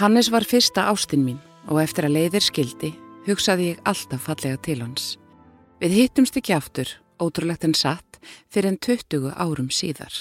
[0.00, 2.88] Hannes var fyrsta ástinn mín og eftir að leiðir skildi
[3.26, 5.18] hugsaði ég alltaf fallega til hans.
[5.76, 6.88] Við hittumst ekki aftur,
[7.20, 8.16] ótrúlegt en satt,
[8.48, 10.14] fyrir en 20 árum síðar.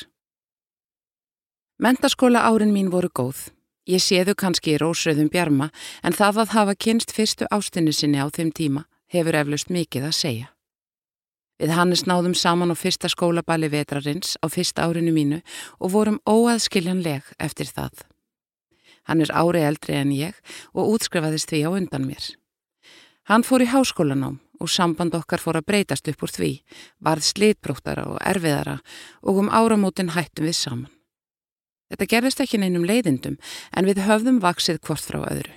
[1.80, 3.46] Mentaskóla árin mín voru góð.
[3.88, 5.70] Ég séðu kannski í rósröðum bjarma
[6.04, 8.84] en það að hafa kynst fyrstu ástinni sinni á þeim tíma
[9.16, 10.52] hefur eflaust mikið að segja.
[11.56, 15.40] Við Hannes náðum saman á fyrsta skólabali vetrarins á fyrsta árinu mínu
[15.80, 18.09] og vorum óaðskiljanleg eftir það.
[19.10, 20.38] Hann er ári eldri en ég
[20.78, 22.28] og útskrifaðist því á undan mér.
[23.26, 26.52] Hann fór í háskólanám og samband okkar fór að breytast upp úr því,
[27.02, 28.80] varð slitbróttara og erfiðara
[29.24, 30.92] og um áramótin hættum við saman.
[31.90, 33.40] Þetta gerðist ekki neinum leiðindum
[33.74, 35.56] en við höfðum vaksið hvort frá öðru.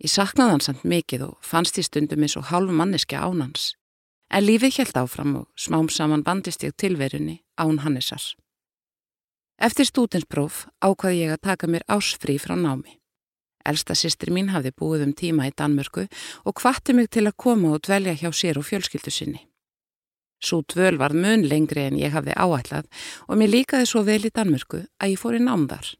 [0.00, 3.74] Ég saknaði hann samt mikið og fannst í stundum eins og hálf manneski ánans.
[4.30, 8.22] En lífið helt áfram og smám saman bandist ég tilverunni án Hannesar.
[9.60, 12.94] Eftir stútinspróf ákvaði ég að taka mér ásfrí frá námi.
[13.68, 16.06] Elsta sýstri mín hafði búið um tíma í Danmörku
[16.48, 19.42] og hvatti mig til að koma og dvelja hjá sér og fjölskyldu sinni.
[20.40, 22.88] Svo dvöl var mun lengri en ég hafði áætlað
[23.28, 25.92] og mér líkaði svo vel í Danmörku að ég fór í námðar.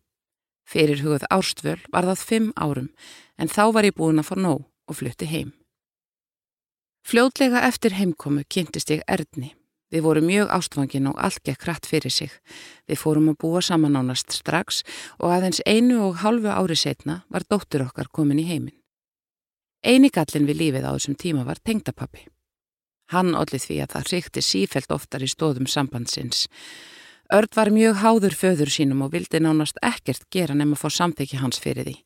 [0.64, 2.88] Fyrir hugað árstvöl var það fimm árum
[3.36, 5.52] en þá var ég búin að fá nóg og flutti heim.
[7.04, 9.52] Fljótlega eftir heimkomu kynntist ég erðni
[9.90, 12.30] Við vorum mjög ástfangin og allt gekk hratt fyrir sig.
[12.86, 14.84] Við fórum að búa saman ánast strax
[15.18, 18.76] og aðeins einu og halvu ári setna var dóttur okkar komin í heiminn.
[19.82, 22.28] Eini gallin við lífið á þessum tíma var tengdapappi.
[23.10, 26.46] Hann ollið því að það ríkti sífelt oftar í stóðum sambandsins.
[27.34, 31.42] Örd var mjög háður föður sínum og vildi nánast ekkert gera nefn að fá samþykja
[31.42, 31.96] hans fyrir því.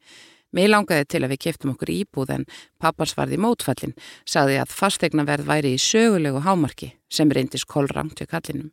[0.55, 2.45] Mér langaði til að við keftum okkur íbúð en
[2.79, 8.71] pappars varði mótfallin, sagði að fastegnaverð væri í sögulegu hámarki sem reyndis kólrangt við kallinum.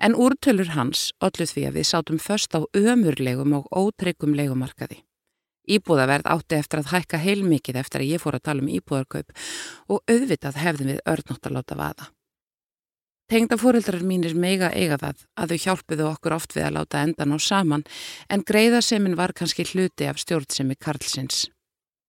[0.00, 5.02] En úrtölur hans ölluð því að við sátum först á ömurlegum og ótryggum legumarkaði.
[5.68, 9.34] Íbúðaverð átti eftir að hækka heilmikið eftir að ég fór að tala um íbúðarkaup
[9.92, 12.08] og auðvitað hefðum við örnátt að láta vaða.
[13.28, 17.34] Tengda fóreldrar mínir meiga eiga það að þau hjálpuðu okkur oft við að láta endan
[17.36, 17.82] á saman
[18.32, 21.42] en greiðasemin var kannski hluti af stjórnsemi Karlsins.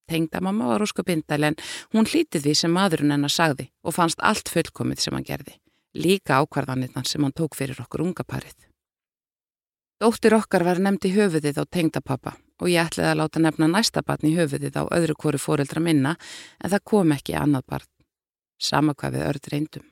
[0.07, 1.59] Tengda mamma var ósku bindæl en
[1.91, 5.57] hún hlítið því sem maðurinn hennar sagði og fannst allt fullkomið sem hann gerði.
[5.91, 8.55] Líka ákvarðanirna sem hann tók fyrir okkur unga parið.
[9.99, 14.07] Dóttir okkar var nefnd í höfuðið á tengdapappa og ég ætliði að láta nefna næsta
[14.07, 16.15] barn í höfuðið á öðru kóru fóreldra minna
[16.63, 17.95] en það kom ekki annað barn.
[18.55, 19.89] Sama hvað við örð reyndum.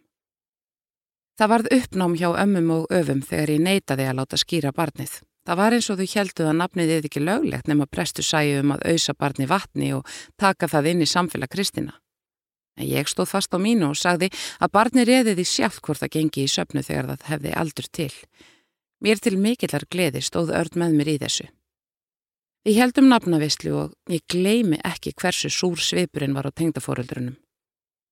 [1.38, 5.20] Það varð uppnám hjá ömmum og öfum þegar ég neytaði að láta skýra barnið.
[5.46, 8.74] Það var eins og þau helduð að nafnið eða ekki löglegt nema prestu sæju um
[8.74, 11.94] að auðsa barni vatni og taka það inn í samfélag Kristina.
[12.78, 16.44] En ég stóð fast á mínu og sagði að barni reðiði sjálf hvort það gengi
[16.44, 18.12] í söpnu þegar það hefði aldur til.
[19.06, 21.47] Mér til mikillar gleði stóð örd með mér í þessu.
[22.66, 27.38] Við heldum nafnavislu og ég gleimi ekki hversu súr svipurinn var á tengdafóröldrunum.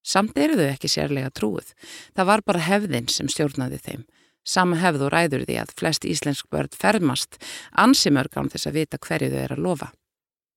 [0.06, 1.74] Samt eru þau ekki sérlega trúið.
[2.14, 4.06] Það var bara hefðin sem stjórnaði þeim.
[4.46, 7.40] Sama hefð og ræður því að flest íslensk börn fermast
[7.82, 9.88] ansi mörg án þess að vita hverju þau er að lofa.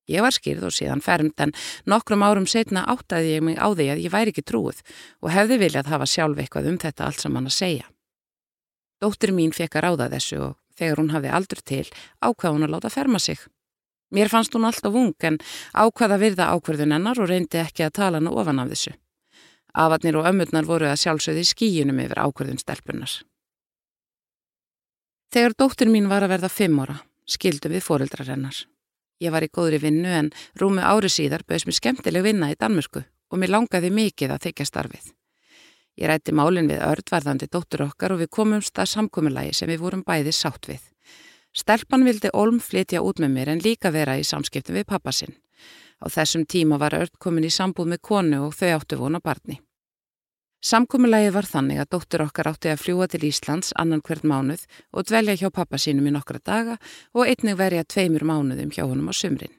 [0.09, 1.55] Ég var skýrð og síðan fermt en
[1.89, 4.81] nokkrum árum setna áttaði ég mig á því að ég væri ekki trúið
[5.21, 7.89] og hefði viljað hafa sjálf eitthvað um þetta allt saman að segja.
[9.01, 11.85] Dóttir mín fekk að ráða þessu og þegar hún hafði aldur til
[12.25, 13.41] ákvað hún að láta ferma sig.
[14.13, 15.37] Mér fannst hún alltaf ung en
[15.77, 18.97] ákvaða virða ákverðun hennar og reyndi ekki að tala hennu ofan af þessu.
[19.75, 23.13] Afarnir og ömmurnar voru að sjálfsögði skíjunum yfir ákverðun stelpunar.
[25.29, 28.65] Þegar dóttur mín var að verða fimm ára, skildum við fóreldrar hennar.
[29.21, 33.03] Ég var í góðri vinnu en rúmi ári síðar bauðs mér skemmtileg vinna í Danmörku
[33.05, 35.11] og mér langaði mikið að þykja starfið.
[35.99, 40.05] Ég rætti málinn við ördvarðandi dóttur okkar og við komumst að samkominnlægi sem við vorum
[40.07, 40.81] bæði sátt við.
[41.53, 45.35] Stelpan vildi Olm flytja út með mér en líka vera í samskiptum við pappasinn.
[45.99, 49.59] Á þessum tíma var Örd komin í sambúð með konu og þau áttu vona barni.
[50.59, 55.07] Samkominnlægi var þannig að dóttur okkar átti að fljúa til Íslands annan hvert mánuð og
[55.07, 56.75] dvelja hjá pappa sínum í nokkra daga
[57.15, 59.55] og einnig verja tveimur mánuðum hjá honum á sumrin.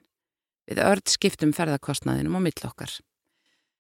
[0.67, 2.91] Við Örd skiptum ferðarkostnaðinum á millokkar.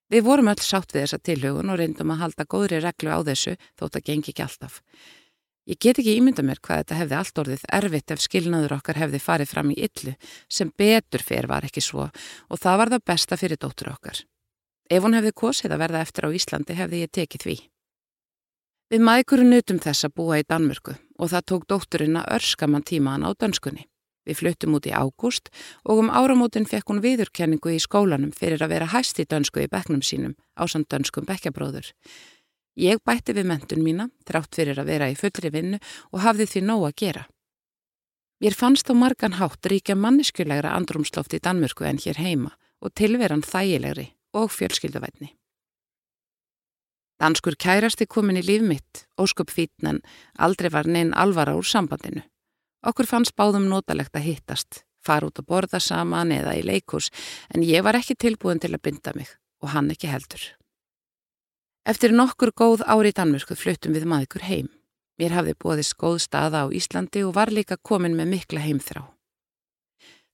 [0.09, 3.57] Við vorum öll sátt við þessa tilhugun og reyndum að halda góðri reglu á þessu
[3.75, 4.79] þótt að gengi ekki alltaf.
[5.69, 9.19] Ég get ekki ímynda mér hvað þetta hefði allt orðið erfitt ef skilnaður okkar hefði
[9.21, 10.15] farið fram í illu
[10.47, 14.23] sem betur fyrir var ekki svo og það var það besta fyrir dóttur okkar.
[14.89, 17.55] Ef hún hefði kosið að verða eftir á Íslandi hefði ég tekið því.
[18.89, 23.27] Við mækurum nutum þess að búa í Danmörku og það tók dótturinn að örskaman tímaðan
[23.29, 23.85] á dönskunni.
[24.25, 25.51] Við fluttum út í ágúst
[25.85, 29.69] og um áramótin fekk hún viðurkenningu í skólanum fyrir að vera hæst í dönsku í
[29.69, 31.93] bekknum sínum á samt dönskum bekkjabróður.
[32.73, 35.77] Ég bætti við mentun mína, þrátt fyrir að vera í fullri vinnu
[36.09, 37.27] og hafði því nóg að gera.
[38.41, 43.45] Mér fannst á margan hátt ríkja manniskulegra andrumsloft í Danmörku en hér heima og tilveran
[43.45, 45.33] þægilegri og fjölskylduvætni.
[47.19, 49.97] Danskur kærasti komin í líf mitt, ósköp fítn en
[50.39, 52.23] aldrei var neinn alvara úr sambandinu.
[52.87, 57.09] Okkur fannst báðum notalegt að hittast, fara út að borða saman eða í leikús
[57.51, 59.27] en ég var ekki tilbúin til að binda mig
[59.59, 60.39] og hann ekki heldur.
[61.83, 64.69] Eftir nokkur góð ári í Danmörku fluttum við maður heim.
[65.19, 69.03] Mér hafði bóðist góð staða á Íslandi og var líka komin með mikla heimþrá.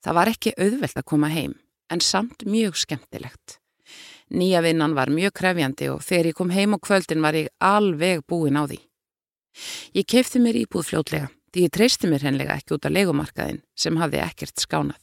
[0.06, 1.56] Það var ekki auðvelt að koma heim,
[1.90, 3.58] en samt mjög skemmtilegt.
[4.34, 8.24] Nýja vinnan var mjög krefjandi og þegar ég kom heim á kvöldin var ég alveg
[8.26, 8.80] búin á því.
[9.94, 13.98] Ég kefti mér íbúð fljótlega, því ég treysti mér hennilega ekki út af legumarkaðin sem
[14.02, 15.02] hafði ekkert skánað.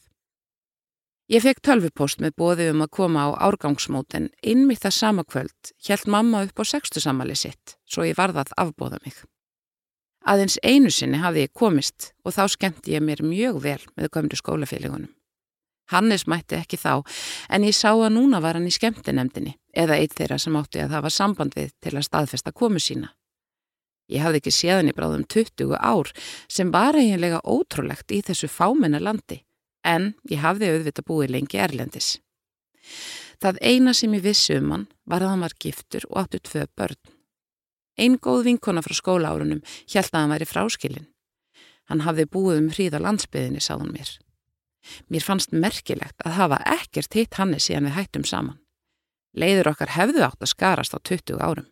[1.30, 6.10] Ég fekk tölvupost með bóði um að koma á árgangsmóten innmitt það sama kvöld hjælt
[6.10, 9.14] mamma upp á sextu samali sitt svo ég varðað afbóða mig.
[10.26, 14.36] Aðeins einu sinni hafði ég komist og þá skemmti ég mér mjög vel með komru
[14.38, 15.08] skólafélagunum.
[15.90, 17.02] Hannes mætti ekki þá
[17.50, 20.96] en ég sá að núna var hann í skemmtinemdini eða eitt þeirra sem átti að
[21.02, 23.12] var samband við til að staðfesta komu sína.
[24.12, 26.10] Ég hafði ekki séðan í bráðum 20 ár
[26.50, 29.42] sem var eiginlega ótrúlegt í þessu fámenna landi
[29.84, 32.18] en ég hafði auðvitað búið lengi erlendis.
[33.42, 36.66] Það eina sem ég vissi um hann var að hann var giftur og áttu tvö
[36.78, 37.00] börn.
[37.98, 41.08] Einn góð vinkona frá skólaárunum hjælt að hann væri fráskilin.
[41.90, 44.12] Hann hafði búið um hríða landsbyðinni, sáðun mér.
[45.08, 48.58] Mér fannst merkilegt að hafa ekkert hitt hanni síðan við hættum saman.
[49.32, 51.68] Leiður okkar hefðu átt að skarast á 20 árum.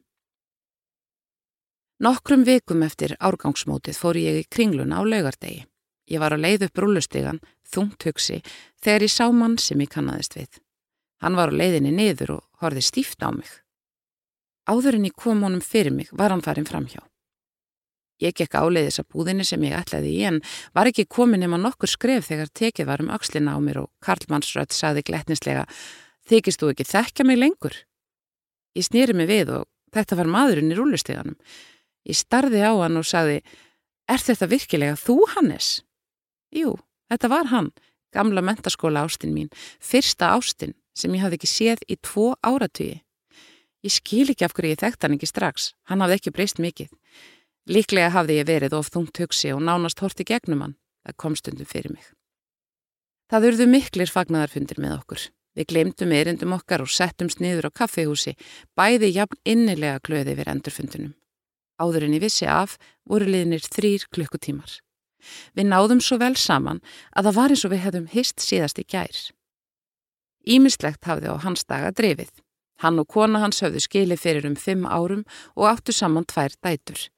[2.00, 5.66] Nokkrum vikum eftir árgangsmótið fór ég í kringluna á laugardegi.
[6.08, 8.40] Ég var að leið upp rúlustegan, þungt hugsi,
[8.80, 10.62] þegar ég sá mann sem ég kannaðist við.
[11.20, 13.50] Hann var á leiðinni niður og horfið stíft á mig.
[14.64, 17.04] Áður en ég kom honum fyrir mig var hann farin framhjá.
[18.20, 20.42] Ég gekk áleiðis að búðinni sem ég ætlaði í en
[20.76, 24.76] var ekki komin nema nokkur skref þegar tekið var um axlina á mér og Karlmannsrödd
[24.76, 25.64] saði gletnislega
[26.30, 27.74] Þykist þú ekki þekka mig lengur?
[28.76, 29.64] Ég snýri mig við og
[29.94, 31.38] þetta var maðurinn í rúlusteganum.
[32.06, 33.40] Ég starði á hann og saði
[34.10, 35.80] Er þetta virkilega þú, Hannes?
[36.50, 36.74] Jú,
[37.10, 37.68] þetta var hann,
[38.14, 43.00] gamla mentaskóla ástinn mín, fyrsta ástinn sem ég hafði ekki séð í tvo áratvíi.
[43.86, 46.90] Ég skil ekki af hverju ég þekkt hann ekki strax, hann hafði ekki breyst mikið.
[47.68, 51.68] Líklega hafði ég verið of þungt hugsi og nánast horti gegnum hann, það kom stundum
[51.68, 52.06] fyrir mig.
[53.30, 55.26] Það urðu miklir fagnadarfundir með okkur.
[55.58, 58.36] Við glemdum erindum okkar og settumst niður á kaffehúsi,
[58.78, 61.14] bæði jafn innilega glöði við endurfundunum.
[61.80, 62.76] Áðurinn í vissi af
[63.08, 64.78] voru liðnir þrýr klukkutímar.
[65.54, 66.80] Við náðum svo vel saman
[67.12, 69.20] að það var eins og við hefðum hist síðast í gær.
[70.46, 72.32] Ímislegt hafði á hans daga drefið.
[72.80, 77.10] Hann og kona hans höfðu skilið fyrir um fimm árum og áttu saman tvær dætur.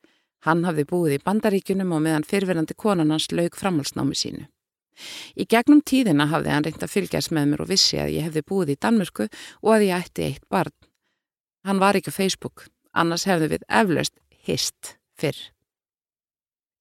[0.46, 4.48] Hann hafði búið í bandaríkunum og meðan fyrverandi konan hans laug framhalsnámi sínu.
[5.38, 8.44] Í gegnum tíðina hafði hann reynd að fylgjast með mér og vissi að ég hefði
[8.50, 9.28] búið í Danmörku
[9.62, 10.74] og að ég ætti eitt barn.
[11.62, 15.38] Hann var ekki á Facebook, annars hefðu við eflaust hist fyrr.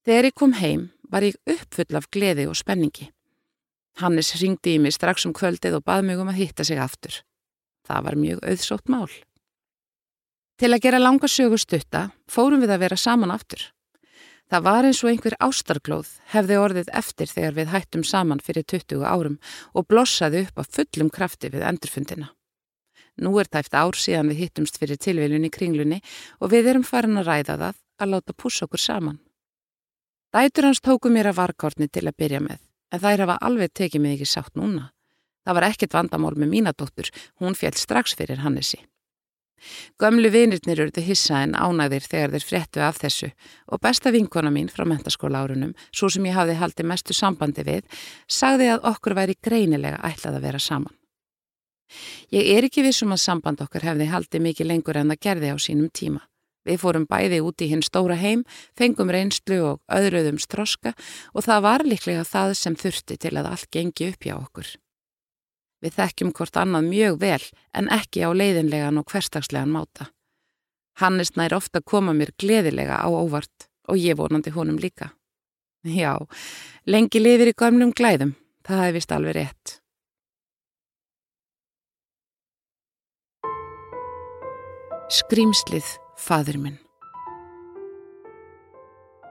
[0.02, 3.12] Þegar ég kom heim var ég uppfull af gleði og spenningi.
[4.02, 7.20] Hannes ringdi í mig strax um kvöldið og bað mig um að hitta sig aftur.
[7.86, 9.10] Það var mjög auðsótt mál.
[10.62, 12.00] Til að gera langa sögu stutta
[12.30, 13.64] fórum við að vera saman aftur.
[14.46, 19.02] Það var eins og einhver ástarglóð hefði orðið eftir þegar við hættum saman fyrir 20
[19.02, 19.40] árum
[19.74, 22.28] og blossaði upp að fullum krafti við endurfundina.
[23.18, 25.98] Nú er tæft ár síðan við hittumst fyrir tilviljun í kringlunni
[26.38, 29.18] og við erum farin að ræða það að láta pússa okkur saman.
[30.30, 32.62] Dætur hans tóku mér að varkórni til að byrja með,
[32.94, 34.92] en þær hafa alveg tekið mig ekki sátt núna.
[35.42, 37.10] Það var ekkert vandamál með mínadóttur,
[37.42, 38.84] hún fjall strax fyrir Hannesi.
[40.00, 43.30] Gömlu vinirnir eruðu hissa en ánæðir þegar þeir fréttu af þessu
[43.68, 47.86] og besta vinkona mín frá mentaskóla árunum, svo sem ég hafði haldið mestu sambandi við,
[48.26, 50.98] sagði að okkur væri greinilega ætlað að vera saman.
[52.32, 55.56] Ég er ekki vissum að samband okkar hefði haldið mikið lengur en það gerði á
[55.60, 56.22] sínum tíma.
[56.62, 58.44] Við fórum bæði út í hinn stóra heim,
[58.78, 60.94] fengum reynslu og öðruðum stroska
[61.34, 64.70] og það var líklega það sem þurfti til að allt gengi upp hjá okkur.
[65.82, 67.42] Við þekkjum hvort annað mjög vel
[67.74, 70.12] en ekki á leiðinlegan og hverstagslegan máta.
[71.02, 75.10] Hannes nær ofta koma mér gleðilega á óvart og ég vonandi honum líka.
[75.82, 76.14] Já,
[76.86, 79.78] lengi lifir í gamlum glæðum, það hefði vist alveg rétt.
[85.12, 86.78] Skrýmslið, fadur minn.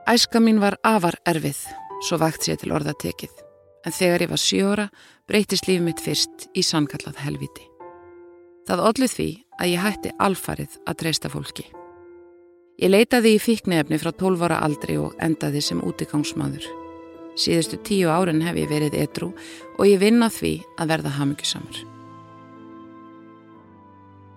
[0.06, 1.62] Æska mín var afar erfið,
[2.04, 3.32] svo vakt sér til orða tekið,
[3.86, 4.88] en þegar ég var sjóra
[5.28, 7.66] breytist líf mitt fyrst í sannkallað helviti.
[8.68, 11.64] Það odlið því að ég hætti alfarið að treysta fólki.
[12.82, 16.66] Ég leitaði í fíknefni frá 12 ára aldri og endaði sem útigangsmaður.
[17.38, 19.32] Síðustu tíu árin hef ég verið edru
[19.78, 21.82] og ég vinna því að verða hamingjusamur.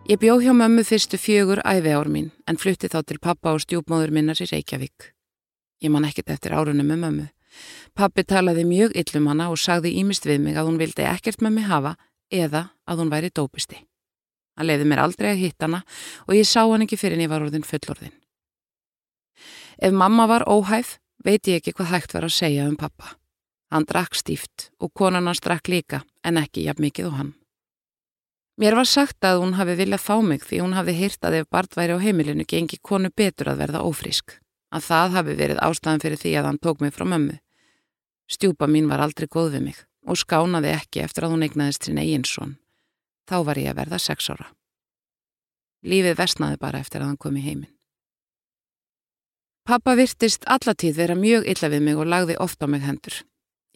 [0.05, 3.63] Ég bjó hjá mömmu fyrstu fjögur æfi ár mín en flutti þá til pappa og
[3.63, 5.09] stjúpmóður minnar í Reykjavík.
[5.81, 7.25] Ég man ekkert eftir árunum með mömmu.
[7.95, 11.57] Pappi talaði mjög illum hana og sagði ímist við mig að hún vildi ekkert með
[11.57, 11.95] mig hafa
[12.31, 13.81] eða að hún væri dópisti.
[14.55, 15.81] Hann leiði mér aldrei að hitta hana
[16.27, 18.15] og ég sá hann ekki fyrir en ég var orðin fullorðin.
[19.77, 23.17] Ef mamma var óhæf, veit ég ekki hvað hægt var að segja um pappa.
[23.71, 27.33] Hann drakk stíft og konan hans drakk líka en ekki jafn mikið og hann.
[28.55, 31.49] Mér var sagt að hún hafi viljað fá mig því hún hafi hýrt að ef
[31.51, 34.37] Bart væri á heimilinu gengi konu betur að verða ófrísk.
[34.71, 37.35] Að það hafi verið ástæðan fyrir því að hann tók mig frá mömmu.
[38.25, 42.01] Stjúpa mín var aldrei góð við mig og skánaði ekki eftir að hún eignaðist sin
[42.01, 42.57] eigin svon.
[43.29, 44.51] Þá var ég að verða sex ára.
[45.85, 47.71] Lífið versnaði bara eftir að hann kom í heiminn.
[49.65, 53.15] Pappa virtist allatíð vera mjög illa við mig og lagði ofta á mig hendur.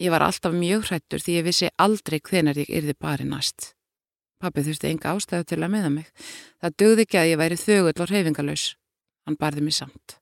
[0.02, 3.74] Ég var alltaf mjög hrættur því ég vissi aldrei hvenar ég yrði bari næst.
[4.40, 6.06] Pappi þurfti enga ástæðu til að meða mig.
[6.62, 8.64] Það dögði ekki að ég væri þögull og reyfingalös.
[9.26, 10.16] Hann barði mig samt.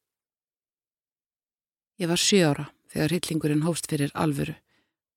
[2.00, 4.57] Ég var sjö ára þegar hillingurinn hóst fyrir alvöru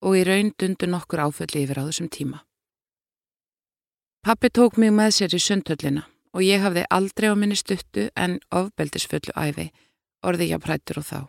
[0.01, 2.41] og í raun dundu nokkur áfölli yfir á þessum tíma.
[4.25, 8.39] Pappi tók mig með sér í sundhöllina og ég hafði aldrei á minni stuttu en
[8.53, 9.69] ofbeldisfullu æfi
[10.25, 11.19] orði ég að prættur og þá.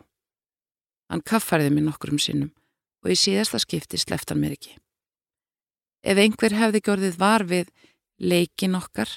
[1.09, 2.51] Hann kaffariði mig nokkur um sinnum
[3.03, 4.77] og í síðasta skipti sleft hann mér ekki.
[6.03, 7.69] Ef einhver hefði gjörðið var við
[8.19, 9.09] leikin okkar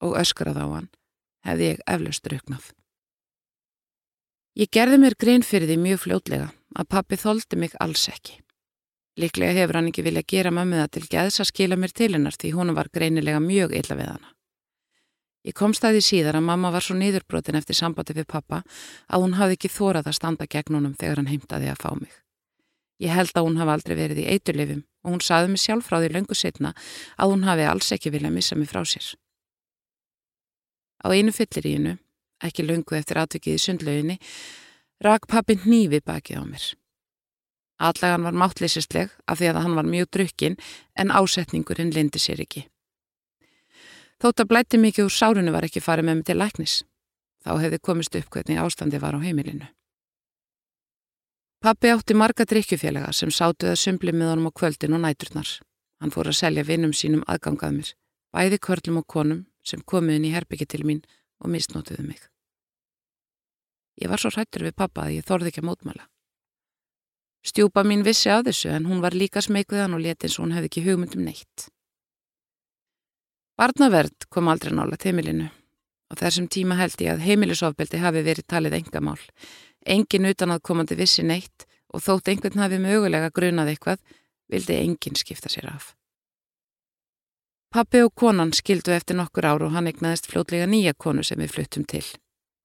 [0.00, 0.88] og öskrað á hann,
[1.44, 2.70] hefði ég eflaust rauknað.
[4.58, 8.38] Ég gerði mér grein fyrir því mjög fljótlega að pappi þóldi mig alls ekki.
[9.20, 12.52] Liklega hefur hann ekki viljað gera mömmuða til geðs að skila mér til hennar því
[12.56, 14.32] hún var greinilega mjög illa við hana.
[15.44, 18.60] Ég kom staði síðar að mamma var svo niðurbrotin eftir sambandi við pappa
[19.08, 22.12] að hún hafði ekki þórað að standa gegn honum þegar hann heimtaði að fá mig.
[23.00, 25.96] Ég held að hún hafi aldrei verið í eiturlifum og hún saði mig sjálf frá
[25.96, 26.74] því löngu setna
[27.16, 29.14] að hún hafi alls ekki viljað missa mig frá sér.
[31.00, 31.96] Á einu fyllirínu,
[32.44, 34.18] ekki löngu eftir atvikið í sundlauginni,
[35.00, 36.64] rak pappi nýfi bakið á mér.
[37.80, 40.56] Allagan var máttleysisleg af því að hann var mjög drukkin
[40.94, 42.66] en ásetningurinn lindi sér ekki.
[44.20, 46.74] Þótt að blætti mikið úr sárunu var ekki farið með mig til læknis.
[47.40, 49.70] Þá hefði komist upp hvernig ástandi var á heimilinu.
[51.64, 55.48] Pappi átti marga drikkjufélaga sem sátuð að sumbli með honum á kvöldin og næturnar.
[56.00, 57.92] Hann fór að selja vinnum sínum aðgangað mér,
[58.32, 61.04] bæði körlum og konum sem komuð inn í herbyggi til mín
[61.40, 62.29] og misnótuðu mig.
[64.00, 66.06] Ég var svo hrættur við pappa að ég þorði ekki að mótmæla.
[67.46, 70.44] Stjúpa mín vissi af þessu en hún var líka smegðið hann og leti eins og
[70.44, 71.70] hún hefði ekki hugmyndum neitt.
[73.60, 75.48] Barnaverð kom aldrei nála til heimilinu
[76.10, 79.20] og þessum tíma held ég að heimilisofbeldi hafi verið talið engamál
[79.86, 84.00] Engin utan að komandi vissi neitt og þótt einhvern hafi mögulega grunað eitthvað,
[84.50, 85.94] vildi enginn skipta sér af.
[87.70, 91.54] Pappi og konan skildu eftir nokkur ár og hann egnaðist fljótlega nýja konu sem við
[91.54, 92.04] fluttum til.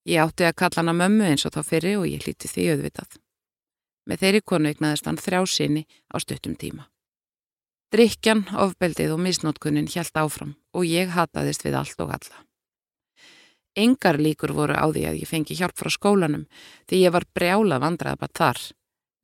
[0.06, 3.16] Ég átti að kalla hana mömmu eins og þá fyrir og ég hlíti því auðvitað.
[4.06, 6.86] Með þeirri konu egnaðist hann þrjá sinni á stuttum tíma.
[7.94, 12.44] Drykjan, ofbeldið og misnótkunnin hjælt áfram og ég hataðist við allt og alla.
[13.76, 16.46] Engar líkur voru á því að ég fengi hjálp frá skólanum
[16.86, 18.62] því ég var brjála vandrað bara þar.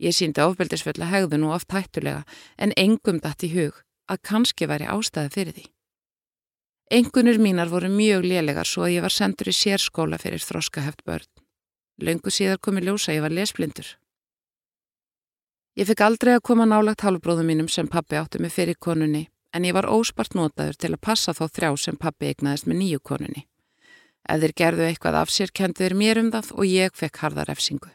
[0.02, 2.26] Ég síndi ofbeldisfulla hegðun og oft hættulega
[2.58, 5.66] en engum dætt í hug að kannski væri ástæði fyrir því.
[6.92, 11.30] Engunur mínar voru mjög lélegar svo að ég var sendur í sérskóla fyrir þroskaheft börn.
[12.04, 13.88] Laungu síðar komi ljósa ég var lesblindur.
[15.80, 19.64] Ég fikk aldrei að koma nálagt hálfbróðum mínum sem pappi átti mig fyrir konunni en
[19.64, 23.46] ég var óspart notaður til að passa þá þrjá sem pappi eignaðist með nýju konunni.
[24.28, 27.48] Ef þeir gerðu eitthvað af sér kendu þeir mér um það og ég fekk harða
[27.48, 27.94] refsingu.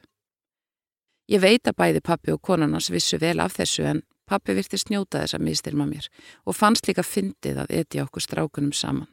[1.29, 5.23] Ég veit að bæði pappi og konarnas vissu vel af þessu en pappi virti snjóta
[5.23, 6.09] þess að mistilma mér
[6.45, 9.09] og fannst líka fyndið að etja okkur strákunum saman.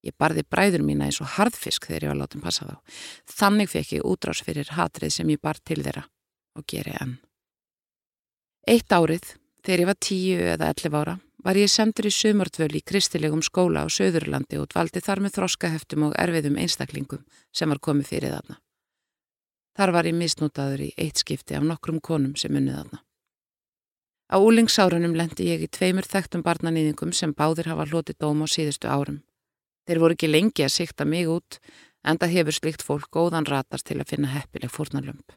[0.00, 2.76] Ég barði bræður mína eins og harðfisk þegar ég var látum passa þá.
[3.28, 6.06] Þannig fekk ég útrás fyrir hatrið sem ég bar til þeirra
[6.56, 7.18] og geri enn.
[8.68, 9.34] Eitt árið,
[9.64, 13.84] þegar ég var tíu eða ellif ára, var ég sendur í sömurtvöl í kristilegum skóla
[13.84, 18.58] á Söðurlandi og dvaldi þar með þroskaheftum og erfiðum einstaklingum sem var komið fyrir þarna.
[19.76, 23.04] Þar var ég misnótaður í eitt skipti af nokkrum konum sem unnið aðna.
[24.30, 28.86] Á úlingsárunum lendi ég í tveimur þekktum barnanýðingum sem báðir hafa hloti dóm á síðustu
[28.86, 29.24] árum.
[29.90, 31.58] Þeir voru ekki lengi að sikta mig út,
[32.06, 35.34] en það hefur slikt fólk góðan ratast til að finna heppileg fórnarlömp.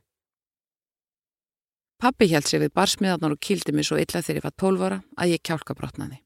[1.97, 4.99] Pappi held sig við barsmiðarnar og kýldi mig svo illa þegar ég var 12 ára
[5.17, 6.19] að ég kjálka brotnaði.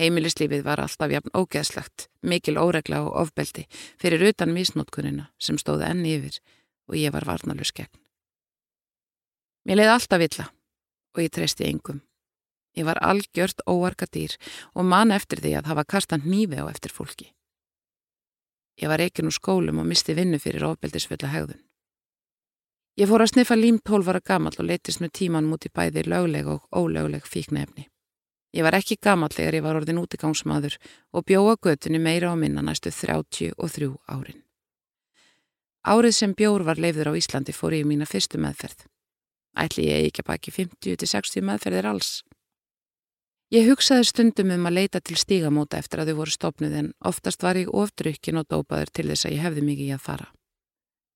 [0.00, 3.66] Heimilislífið var alltaf jafn ógeðslegt, mikil óregla og ofbeldi
[4.00, 6.40] fyrir utan misnótkunina sem stóði enni yfir
[6.88, 7.92] og ég var varnalus gegn.
[9.68, 10.48] Mér leiði alltaf illa
[11.14, 12.00] og ég treysti engum.
[12.76, 14.36] Ég var algjört óarka dýr
[14.74, 17.32] og man eftir því að hafa kastan nýfi á eftir fólki.
[18.80, 21.60] Ég var ekki nú skólum og misti vinnu fyrir ofbeldisfulla hegðun.
[23.00, 26.46] Ég fór að sniffa lím 12 ára gammal og leytist með tíman múti bæði lögleg
[26.46, 27.88] og ólögleg fíknefni.
[28.52, 30.76] Ég var ekki gammal þegar ég var orðin útigangsmaður
[31.14, 34.42] og bjóða götunni meira á minna næstu 33 árin.
[35.86, 38.84] Árið sem bjór var leifður á Íslandi fór ég í mína fyrstu meðferð.
[39.58, 42.20] Ætli ég ekki baki 50-60 meðferðir alls.
[43.50, 47.42] Ég hugsaði stundum um að leita til stígamóta eftir að þau voru stopnuð en oftast
[47.42, 50.28] var ég ofdrykkin og dópaður til þess að ég hefði mikið í að fara.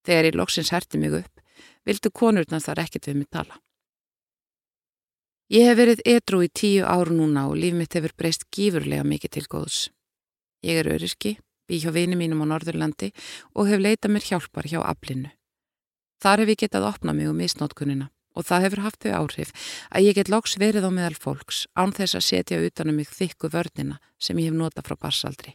[0.05, 1.45] Þegar ég loksins herti mig upp,
[1.87, 3.61] vildu konurnar þar ekkert við mig tala.
[5.55, 9.35] Ég hef verið edru í tíu ár núna og líf mitt hefur breyst gífurlega mikið
[9.37, 9.79] til góðs.
[10.65, 11.37] Ég er öryrki,
[11.69, 13.13] bý hjá vini mínum á Norðurlandi
[13.55, 15.31] og hef leitað mér hjálpar hjá aflinu.
[16.19, 19.53] Þar hef ég getað opnað mig um misnótkunina og það hefur haft þau áhrif
[19.91, 23.51] að ég get loks verið á meðal fólks án þess að setja utanum mig þykku
[23.53, 25.55] vörnina sem ég hef notað frá barsaldri.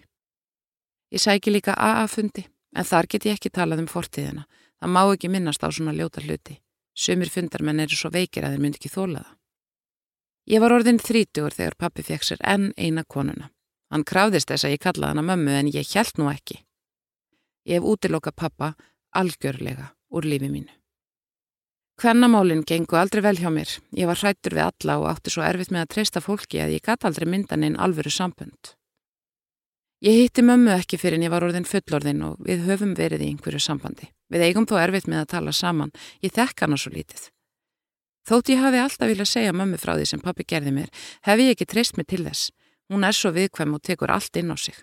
[1.12, 2.45] Ég sæki líka AA-fundi
[2.75, 4.45] en þar get ég ekki talað um fortíðina.
[4.79, 6.59] Það má ekki minnast á svona ljóta hluti.
[6.95, 9.36] Sumir fundarmenn eru svo veikir að þeir myndi ekki þóla það.
[10.50, 13.51] Ég var orðin þrítugur þegar pappi fekk sér enn eina konuna.
[13.89, 16.62] Hann krafðist þess að ég kallaði hana mömmu en ég hjælt nú ekki.
[17.69, 18.74] Ég hef útiloka pappa
[19.13, 20.74] algjörlega úr lífi mínu.
[22.00, 23.72] Hvernamálinn gengu aldrei vel hjá mér.
[23.91, 26.86] Ég var hrættur við alla og átti svo erfitt með að treysta fólki að ég
[26.86, 28.72] gæti aldrei myndan einn alvöru sambund.
[30.00, 33.27] Ég hitti mömmu ekki fyrir en ég var orðin fullorðin og við höfum verið í
[33.33, 34.07] einhverju sambandi.
[34.31, 35.92] Við eigum þó erfitt með að tala saman.
[36.24, 37.27] Ég þekk hana svo lítið.
[38.31, 40.90] Þótt ég hafi alltaf viljað segja mömmu frá því sem pappi gerði mér,
[41.27, 42.53] hef ég ekki treyst mig til þess.
[42.88, 44.79] Hún er svo viðkvæm og tekur allt inn á sig.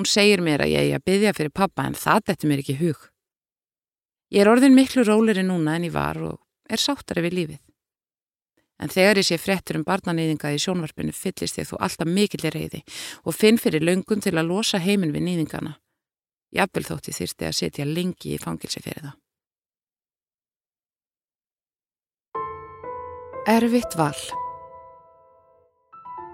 [0.00, 2.80] Hún segir mér að ég eigi að byggja fyrir pappa en það dettur mér ekki
[2.80, 3.11] hug.
[4.32, 7.60] Ég er orðin miklu róleri núna en ég var og er sáttari við lífið.
[8.80, 12.80] En þegar ég sé fréttur um barnanýðinga í sjónvarpinu fyllist ég þó alltaf mikillir reyði
[13.28, 15.76] og finn fyrir löngun til að losa heiminn við nýðingana.
[16.56, 19.18] Jafnvel þótti þýrsti að setja lengi í fangilsi fyrir það.
[23.52, 24.16] Erfitt val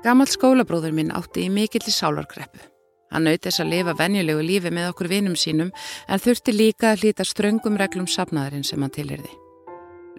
[0.05, 2.78] Gammal skólabróður minn átti í mikilli sálarkreppu.
[3.13, 5.71] Hann naut þess að lifa venjulegu lífi með okkur vinum sínum
[6.09, 9.31] en þurfti líka að hlýta ströngum reglum sapnaðarinn sem hann tilherði.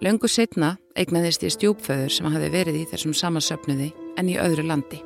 [0.00, 5.02] Löngu setna eignaðist ég stjúpföður sem hafi verið í þessum samansöpnuði en í öðru landi.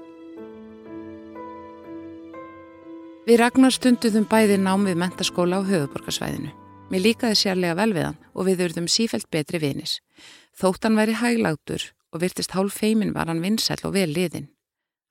[3.24, 6.52] Við Ragnar stunduðum bæði nám við mentaskóla á höfuborgarsvæðinu.
[6.92, 9.98] Mér líkaði sérlega vel við hann og við urðum sífælt betri vinis.
[10.54, 14.53] Þótt hann væri hæglátur og virtist hálf feimin var hann vinsæl og vel liðinn.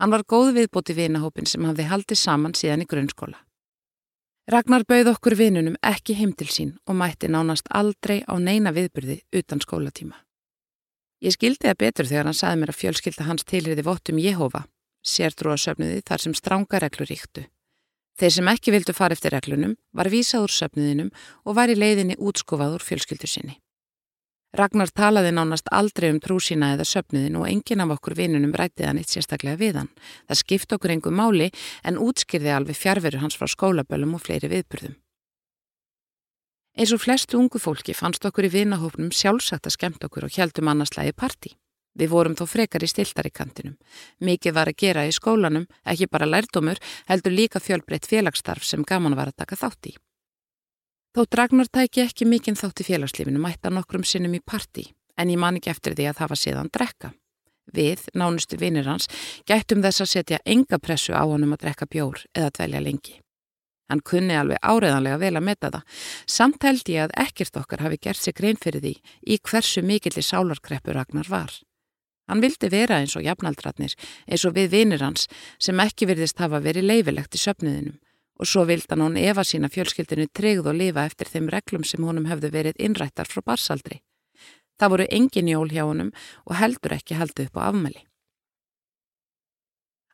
[0.03, 3.37] Hann var góð viðbóti vinahópin sem hafði haldið saman síðan í grunnskóla.
[4.51, 9.21] Ragnar bauð okkur vinunum ekki heim til sín og mætti nánast aldrei á neina viðbyrði
[9.39, 10.19] utan skólatíma.
[11.23, 14.65] Ég skildi það betur þegar hann saði mér að fjölskylda hans tilriði vottum Jehova,
[14.99, 17.47] sértrúa söfnuði þar sem stránga reglur ríktu.
[18.19, 21.15] Þeir sem ekki vildu fara eftir reglunum var vísað úr söfnuðinum
[21.47, 23.62] og var í leiðinni útskofað úr fjölskyldu sinni.
[24.53, 28.85] Ragnar talaði nánast aldrei um trú sína eða söpniðin og enginn af okkur vinunum rættið
[28.85, 29.89] hann eitt sérstaklega við hann.
[30.29, 31.47] Það skipt okkur engu máli
[31.81, 34.93] en útskýrði alveg fjárveru hans frá skólaböllum og fleiri viðburðum.
[36.77, 40.69] Eins og flestu ungu fólki fannst okkur í vinahópnum sjálfsagt að skemmt okkur og heldum
[40.69, 41.55] annarslægi parti.
[41.97, 43.75] Við vorum þó frekar í stiltari kantinum.
[44.21, 49.17] Mikið var að gera í skólanum, ekki bara lærdómur, heldur líka fjölbreytt félagsstarf sem gaman
[49.17, 49.97] var að taka þátt í.
[51.13, 55.37] Þó Dragnar tæki ekki mikinn þátt í félagslífinu mætta nokkrum sinnum í parti en ég
[55.37, 57.09] man ekki eftir því að það var síðan drekka.
[57.69, 59.05] Við, nánustu vinnir hans,
[59.45, 63.13] gættum þess að setja enga pressu á honum að drekka bjór eða dvelja lengi.
[63.93, 65.99] Hann kunni alveg áreðanlega vel að metta það.
[66.25, 68.95] Samt held ég að ekkert okkar hafi gert sig grein fyrir því
[69.29, 71.53] í hversu mikillir sálarkreppu Ragnar var.
[72.25, 73.93] Hann vildi vera eins og jafnaldratnir,
[74.25, 75.27] eins og við vinnir hans
[75.61, 78.01] sem ekki virðist hafa verið leifilegt í söpniðinum
[78.39, 82.25] og svo vildan hún Eva sína fjölskyldinu tryggð og lifa eftir þeim reglum sem honum
[82.31, 84.01] hefðu verið innrættar frá barsaldri.
[84.79, 86.09] Það voru engin jól hjá honum
[86.45, 88.01] og heldur ekki heldu upp á afmæli.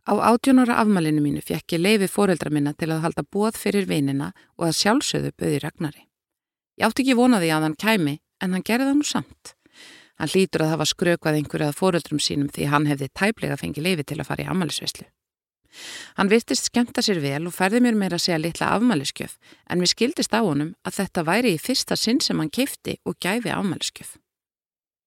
[0.09, 4.31] Á átjónara afmælinu mínu fekk ég leifi fóreldra minna til að halda bóð fyrir vinina
[4.57, 6.03] og að sjálfsögðu böði Ragnari.
[6.79, 9.53] Ég átti ekki vonaði að hann kæmi, en hann gerði það nú samt.
[10.19, 14.19] Hann hlýtur að hafa skrökvað einhverjað fóruldrum sínum því hann hefði tæplega fengið leifi til
[14.19, 15.05] að fara í afmælisvislu.
[16.17, 19.37] Hann virtist skemta sér vel og færði mér meira að segja litla afmæliskjöf,
[19.69, 23.19] en við skildist á honum að þetta væri í fyrsta sinn sem hann kifti og
[23.21, 24.17] gæfi afmæliskjöf.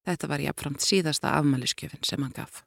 [0.06, 2.62] Þetta var jáfnframt síðasta afmæliskjöfin sem hann gaf.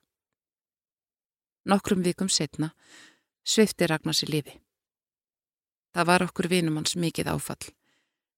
[1.66, 2.74] Nokkrum vikum setna
[3.46, 4.60] svifti Ragnars í lífi.
[5.96, 7.72] Það var okkur vinum hans mikið áfall.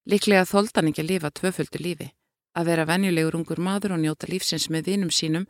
[0.07, 2.07] Liklega þóldan ekki að lifa tvöföldu lífi,
[2.55, 5.47] að vera venjulegur ungur maður og njóta lífsins með vinum sínum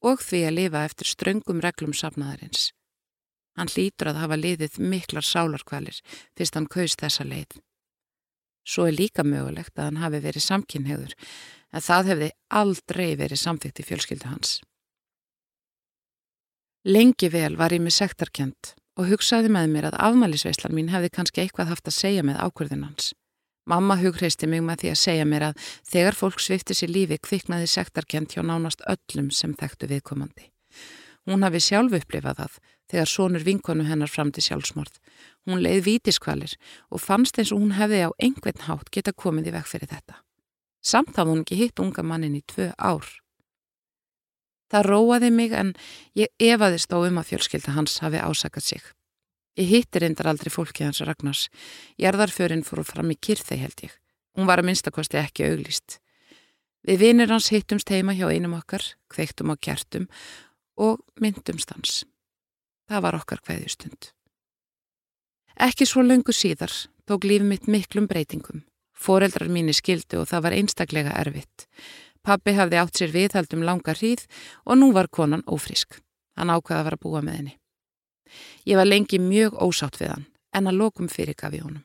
[0.00, 2.70] og því að lifa eftir ströngum reglum safnaðarins.
[3.58, 5.98] Hann hlýtur að hafa liðið miklar sálarkvalir
[6.38, 7.58] fyrst hann kaust þessa leið.
[8.68, 11.14] Svo er líka mögulegt að hann hafi verið samkynhegður,
[11.72, 12.28] en það hefði
[12.60, 14.58] aldrei verið samþygt í fjölskyldu hans.
[16.86, 21.42] Lengi vel var ég með sektarkjönd og hugsaði með mér að afmælisveislan mín hefði kannski
[21.42, 23.10] eitthvað haft að segja með ákvörðin hans.
[23.68, 27.68] Mamma hugreisti mig með því að segja mér að þegar fólk svifti sér lífi kviknaði
[27.68, 30.48] sektarkjönd hjá nánast öllum sem þekktu viðkomandi.
[31.28, 34.98] Hún hafi sjálf upplifað það þegar sonur vinkonu hennar fram til sjálfsmorð.
[35.46, 36.56] Hún leið vítiskvalir
[36.90, 40.20] og fannst eins og hún hefði á einhvern hátt geta komið í veg fyrir þetta.
[40.80, 43.06] Samt hafði hún ekki hitt unga mannin í tvö ár.
[44.68, 45.72] Það róaði mig en
[46.16, 48.82] ég efaðist á um að fjölskylda hans hafi ásakað sig.
[49.58, 51.48] Ég hittir endar aldrei fólki hans Ragnars.
[51.98, 53.96] Jærðarförinn fór fram í kyrþei held ég.
[54.36, 55.98] Hún var að minnstakosti ekki auglýst.
[56.86, 60.06] Við vinir hans hittumst heima hjá einum okkar, kveiktum á kjartum
[60.78, 62.04] og myndumst hans.
[62.88, 64.10] Það var okkar hvaðjustund.
[65.58, 66.72] Ekki svo löngu síðar
[67.08, 68.62] tók lífið mitt miklum breytingum.
[68.96, 71.66] Fóreldrar mínu skildu og það var einstaklega erfitt.
[72.24, 74.24] Pappi hafði átt sér viðhaldum langa hríð
[74.64, 76.00] og nú var konan ófrísk.
[76.36, 77.54] Hann ákvaði að að búa með henni.
[78.68, 81.84] Ég var lengi mjög ósátt við hann, en að lokum fyrir gaf í honum.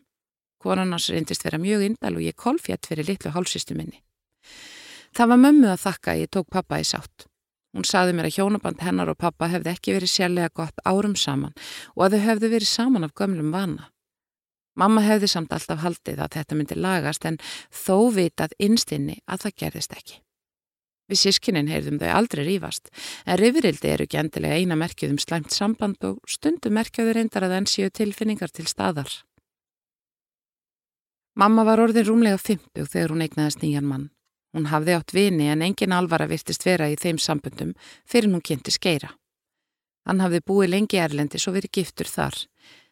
[0.59, 4.03] Konan hans reyndist vera mjög indal og ég kolfjætt fyrir litlu hálsistu minni.
[5.13, 7.27] Það var mömmu að þakka að ég tók pappa í sátt.
[7.73, 11.55] Hún saði mér að hjónaband hennar og pappa hefði ekki verið sérlega gott árum saman
[11.95, 13.89] og að þau hefðu verið saman af gömlum vana.
[14.77, 17.39] Mamma hefði samt alltaf haldið að þetta myndi lagast en
[17.73, 20.21] þó vitað innstinni að það gerðist ekki.
[21.11, 22.89] Við sískinin heyrðum þau aldrei rýfast,
[23.27, 27.57] en rifurildi eru ekki endilega eina merkjuð um slæmt samband og stundum merkjuður reyndar að
[27.59, 29.11] enn séu tilfinningar til staðar.
[31.35, 34.12] Mamma var orðin rúmlega 50 þegar hún eignaðist nýjan mann.
[34.53, 37.73] Hún hafði átt vini en engin alvara virtist vera í þeim sambundum
[38.05, 39.09] fyrir hún kynnti skeira.
[40.05, 42.35] Hann hafði búið lengi erlendis og verið giftur þar.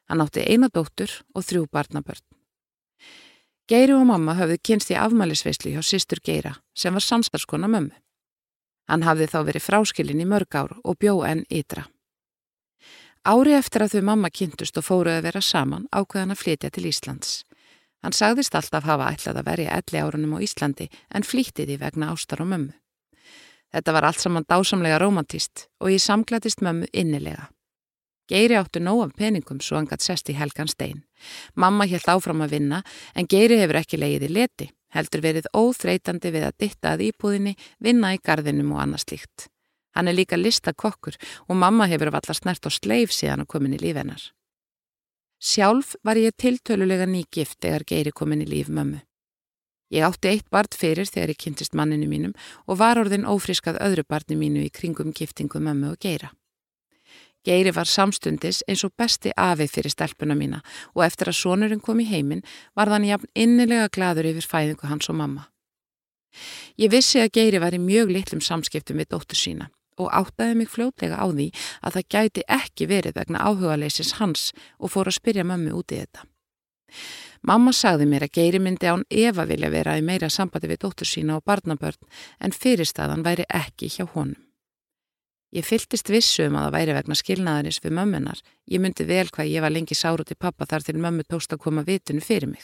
[0.09, 2.25] Hann átti eina dóttur og þrjú barnabörn.
[3.69, 7.93] Geiri og mamma hafði kynst í afmælisveislu hjá sýstur Geira sem var samstarskona mömmu.
[8.89, 11.85] Hann hafði þá verið fráskilin í mörg ár og bjó enn ytra.
[13.23, 16.87] Ári eftir að þau mamma kynntust og fóruði að vera saman ákveðan að flytja til
[16.89, 17.43] Íslands.
[18.01, 22.11] Hann sagðist alltaf hafa ætlað að verja elli árunum á Íslandi en flýtti því vegna
[22.13, 22.73] ástar og mömmu.
[23.71, 27.47] Þetta var allt saman dásamlega romantist og ég samglætist mömmu innilega.
[28.31, 31.03] Geiri áttu nóg af peningum svo hann gætt sest í helgan stein.
[31.55, 32.81] Mamma helt áfram að vinna
[33.15, 37.57] en Geiri hefur ekki leiðið í leti, heldur verið óþreytandi við að ditta að íbúðinni,
[37.79, 39.47] vinna í gardinum og annað slíkt.
[39.95, 43.81] Hann er líka listakokkur og mamma hefur valla snert og sleif síðan að komin í
[43.81, 44.31] lífennar.
[45.41, 48.99] Sjálf var ég tiltölulega nýgift þegar Geiri komin í líf mömmu.
[49.89, 52.35] Ég átti eitt barn fyrir þegar ég kynntist manninu mínum
[52.69, 56.29] og var orðin ófriskað öðru barni mínu í kringum giftingu mömmu og Geira.
[57.41, 60.61] Geiri var samstundis eins og besti afi fyrir stelpuna mína
[60.93, 62.45] og eftir að sonurinn kom í heiminn
[62.77, 65.49] var þann jafn innilega gladur yfir fæðingu hans og mamma.
[66.77, 70.69] Ég vissi að Geiri var í mjög litlum samskiptum við dóttur sína og áttaði mig
[70.71, 71.47] fljótlega á því
[71.81, 76.01] að það gæti ekki verið vegna áhugaleisis hans og fór að spyrja mömmu út í
[76.03, 76.27] þetta.
[77.41, 81.09] Mamma sagði mér að Geiri myndi án Eva vilja vera í meira sambandi við dóttur
[81.09, 84.37] sína og barnabörn en fyrirstaðan væri ekki hjá honum.
[85.51, 88.39] Ég fyltist vissu um að það væri vegna skilnaðarins við mömmunar.
[88.71, 91.63] Ég myndi vel hvað ég var lengi sáru til pappa þar til mömmu tókst að
[91.65, 92.63] koma vitinu fyrir mig.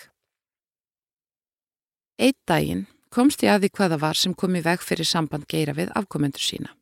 [2.17, 5.75] Eitt daginn komst ég að því hvaða var sem kom í veg fyrir samband geira
[5.75, 6.76] við afkomendur sína.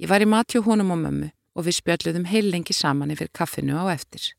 [0.00, 3.76] Ég var í matjó honum og mömmu og við spjöldluðum heil lengi saman yfir kaffinu
[3.76, 4.32] á eftir.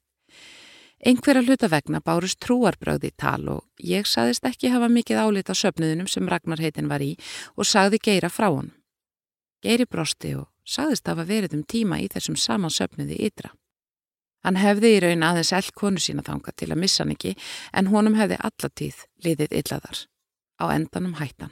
[1.03, 5.55] Einhverja hluta vegna bárust trúarbröði í tal og ég saðist ekki hafa mikið álit á
[5.59, 7.17] söpnuðinum sem Ragnar heitin var í
[7.57, 8.71] og sagði geira frá honum.
[9.63, 13.51] Geiri brosti og sagðist að hafa verið um tíma í þessum samansöfniði ytra.
[14.43, 17.35] Hann hefði í raun aðeins ell konu sína þanga til að missa hann ekki
[17.71, 20.05] en honum hefði allatíð liðið illaðar.
[20.59, 21.51] Á endanum hættan.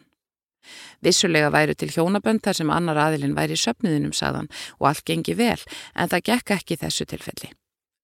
[1.02, 5.36] Vissulega væru til hjónabönd þar sem annar aðilinn væri í söfniðinum sagðan og allt gengi
[5.38, 5.60] vel
[5.96, 7.52] en það gekk ekki þessu tilfelli.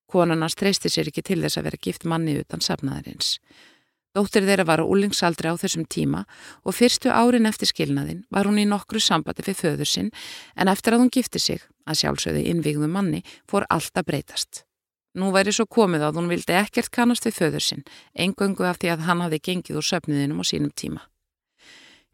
[0.08, 3.38] Konarnas treysti sér ekki til þess að vera gift manni utan safnaðarins.
[4.16, 6.24] Dóttir þeirra var á úlingsaldri á þessum tíma
[6.64, 10.08] og fyrstu árin eftir skilnaðin var hún í nokkru sambandi fyrir föður sinn
[10.56, 14.64] en eftir að hún gifti sig, að sjálfsögði innvígðum manni, fór allt að breytast.
[15.18, 18.96] Nú væri svo komið að hún vildi ekkert kannast við föður sinn, engöngu af því
[18.96, 21.06] að hann hafði gengið úr söpniðinum á sínum tíma.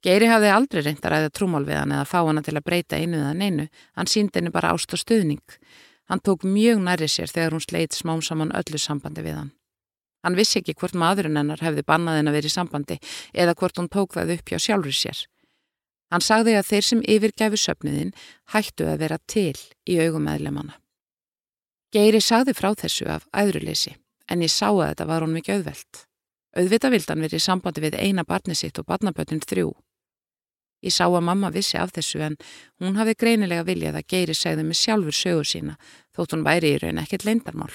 [0.04, 2.98] Geiri hafði aldrei reynd að ræða trúmál við hann eða fá hana til að breyta
[3.00, 5.58] einu eða neinu, hann síndi henni bara ást og stuðning.
[6.12, 9.54] Hann tók mjög næri sér þegar hún sleit smám saman öllu sambandi við hann.
[10.24, 12.98] Hann vissi ekki hvort maðurinn hennar hefði bannað henn að vera í sambandi
[13.32, 15.24] eða hvort hún tók það upp hjá sjálfur sér.
[16.12, 18.12] Hann sagði að þeir sem yfirgæfi söpniðin
[18.52, 19.56] hættu að vera til
[19.88, 20.76] í augum meðlemanna.
[21.96, 23.96] Geiri sagði frá þessu af æðruleysi
[24.28, 26.04] en ég sá að þetta var hún mikið auðvelt.
[26.60, 29.72] Auðvita vildan verið í sambandi við eina barni sitt og barnabötun þrjú.
[30.84, 32.38] Ég sá að mamma vissi af þessu en
[32.84, 35.76] hún hafi greinilega viljað að Geiri segði með sjálfur sögur sína
[36.16, 37.72] þótt hún væri í raun ekkert leindarmál.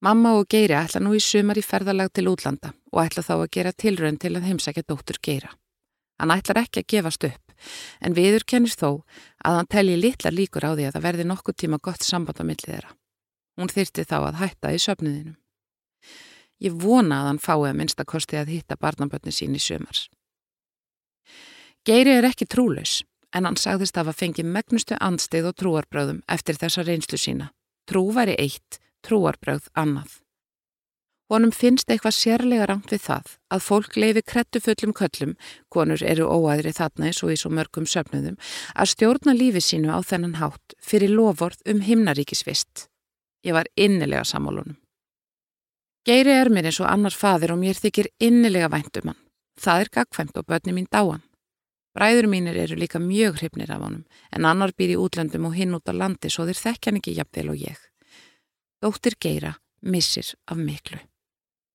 [0.00, 3.50] Mamma og Geiri ætla nú í sumar í ferðalag til útlanda og ætla þá að
[3.56, 5.50] gera tilrönd til að heimsækja dóttur Geira.
[6.20, 7.52] Hann ætlar ekki að gefast upp,
[8.00, 9.02] en viður kennist þó
[9.44, 12.44] að hann telji litlar líkur á því að það verði nokkuð tíma gott samband á
[12.44, 12.94] millið þeirra.
[13.58, 15.34] Hún þyrti þá að hætta í söpniðinu.
[16.60, 20.06] Ég vona að hann fái að minnstakosti að hitta barnabötni sín í sumars.
[21.88, 23.00] Geiri er ekki trúlaus,
[23.32, 27.52] en hann sagðist að að fengi megnustu andstið og trúarbröðum eftir þessa reynslu sína.
[27.88, 30.18] Trú væri eitt, trúarbröð annað.
[31.30, 35.36] Honum finnst eitthvað sérlega rangt við það að fólk leifi krettufullum köllum,
[35.70, 38.36] konur eru óæðri þarna eins og í svo mörgum söfnuðum,
[38.74, 42.88] að stjórna lífi sínu á þennan hátt fyrir loford um himnaríkisvist.
[43.46, 44.76] Ég var innilega sammálunum.
[46.04, 49.20] Geiri er mér eins og annar fadir og mér þykir innilega væntum hann.
[49.60, 51.22] Það er gagfæmt og börni mín dáan.
[52.00, 55.76] Bræður mínir eru líka mjög hrifnir af honum en annar býr í útlöndum og hinn
[55.76, 57.76] út á landi svo þeir þekkjan ekki jafnvel og ég.
[58.80, 60.96] Dóttir Geira missir af miklu.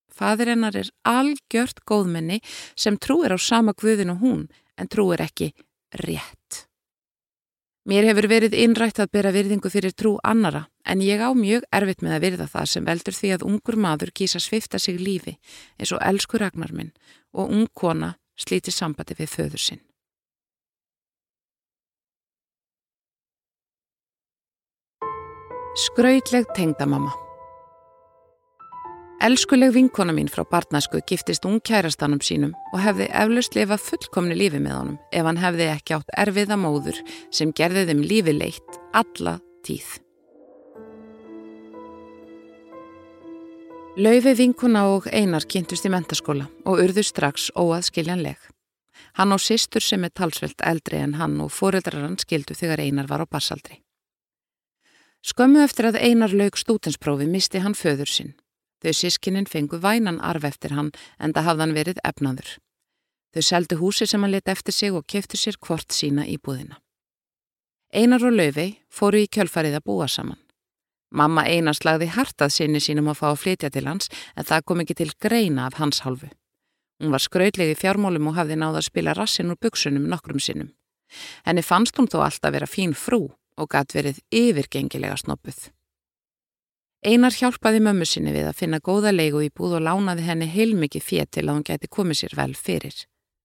[0.10, 2.40] Fadir hennar er algjört góðmenni
[2.74, 4.44] sem trúir á sama guðin og hún
[4.82, 5.54] en trúir ekki
[6.02, 6.66] rétt.
[7.86, 12.02] Mér hefur verið innrætt að bera virðingu fyrir trú annara en ég á mjög erfitt
[12.02, 15.38] með að virða það sem veldur því að ungur maður kýsa svifta sig lífi
[15.78, 16.96] eins og elsku ragnar minn
[17.38, 19.85] og ung kona slíti sambandi við föður sinn.
[25.76, 27.12] Skrautleg tengdamamma
[29.28, 34.62] Elskuleg vinkona mín frá barnasku giftist ung kærastanum sínum og hefði eflaust lifað fullkomni lífi
[34.64, 39.36] með honum ef hann hefði ekki átt erfiða móður sem gerði þeim lífi leitt alla
[39.68, 39.92] tíð.
[44.00, 48.40] Laufi vinkona og einar kynntust í mentaskóla og urðu strax óaðskiljanleg.
[49.20, 53.12] Hann á sýstur sem er talsvelt eldri en hann og fóreldrar hann skildu þegar einar
[53.12, 53.82] var á barsaldri.
[55.26, 58.34] Skömmu eftir að einar laug stútensprófi misti hann föður sinn.
[58.86, 62.50] Þau sískinin fengu vænan arf eftir hann en það hafðan verið efnaður.
[63.34, 66.78] Þau seldu húsi sem hann leti eftir sig og keftu sér hvort sína í búðina.
[67.90, 70.38] Einar og Laufey fóru í kjölfarið að búa saman.
[71.10, 74.84] Mamma Einar slagði hartað sinni sínum að fá að flytja til hans en það kom
[74.84, 76.30] ekki til greina af hans hálfu.
[77.02, 80.70] Hún var skrautlegi fjármólum og hafði náða að spila rassin úr buksunum nokkrum sinnum.
[81.48, 83.24] Henni fannst hún þó alltaf vera fín frú
[83.58, 85.70] og gatt verið yfirgengilega snoppuð.
[87.06, 91.04] Einar hjálpaði mömmu sinni við að finna góða leigu í búð og lánaði henni heilmikið
[91.06, 92.96] fétt til að hún gæti komið sér vel fyrir.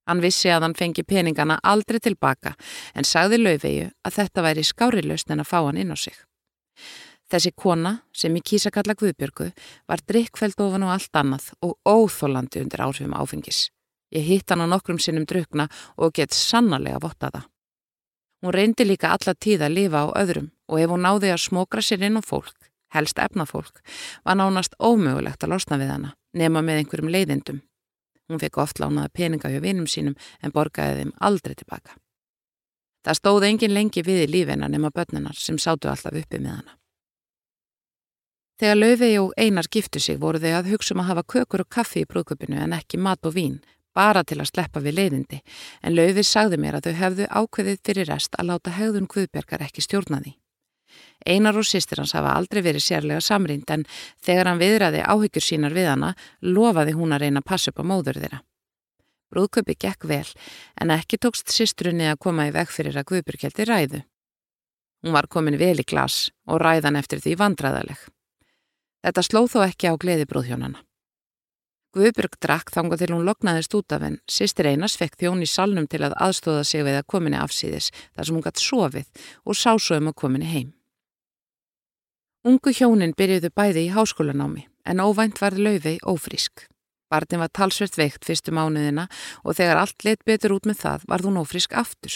[0.09, 2.55] Hann vissi að hann fengi peningana aldrei tilbaka
[2.97, 6.17] en sagði laufegu að þetta væri skárilaust en að fá hann inn á sig.
[7.31, 9.51] Þessi kona, sem í kísakalla Guðbjörgu,
[9.87, 13.69] var drikkfæld ofan og allt annað og óþólandi undir áhrifum áfengis.
[14.11, 15.69] Ég hitt hann á nokkrum sinnum drukna
[16.01, 17.45] og gett sannarlega vottaða.
[18.43, 21.83] Hún reyndi líka alla tíð að lifa á öðrum og ef hún náði að smokra
[21.85, 22.57] sér inn á fólk,
[22.95, 23.83] helst efnafólk,
[24.25, 27.61] var nánast ómögulegt að losna við hana, nema með einhverjum leiðindum.
[28.31, 31.99] Hún fekk oft lánaða peninga hjá vinum sínum en borgaði þeim aldrei tilbaka.
[33.05, 36.77] Það stóð engin lengi við í lífina nema börninar sem sátu alltaf uppi með hana.
[38.61, 41.71] Þegar Laufey og Einar giftu sig voru þau að hugsa um að hafa kökur og
[41.73, 43.61] kaffi í brúðköpinu en ekki mat og vín
[44.01, 45.41] bara til að sleppa við leiðindi,
[45.85, 49.85] en Laufið sagði mér að þau hefðu ákveðið fyrir rest að láta hegðun Guðbergar ekki
[49.85, 50.37] stjórna því.
[51.29, 53.85] Einar og sýstir hans hafa aldrei verið sérlega samrind en
[54.25, 57.91] þegar hann viðraði áhyggjur sínar við hana, lofaði hún að reyna að passa upp á
[57.93, 58.41] móður þeirra.
[59.31, 60.27] Brúðköpi gekk vel,
[60.81, 64.01] en ekki tókst sýstrunni að koma í veg fyrir að Guðbergeldi ræðu.
[65.05, 68.01] Hún var komin vel í glas og ræðan eftir því vandraðaleg.
[69.05, 70.83] Þetta slóð þó ekki á gleði brúðhjónana.
[71.91, 74.21] Guðbjörg drakk þanga til hún loknaðist út af henn.
[74.31, 78.29] Sistir Einars fekk þjón í salnum til að aðstóða sig við að kominni afsýðis þar
[78.29, 80.69] sem hún gætt sofið og sá svo um að kominni heim.
[82.47, 86.69] Ungu hjónin byrjuðu bæði í háskólanámi en óvænt var laufey ófrísk.
[87.11, 89.09] Barnin var talsvert veikt fyrstu mánuðina
[89.43, 92.15] og þegar allt leitt betur út með það var hún ófrisk aftur.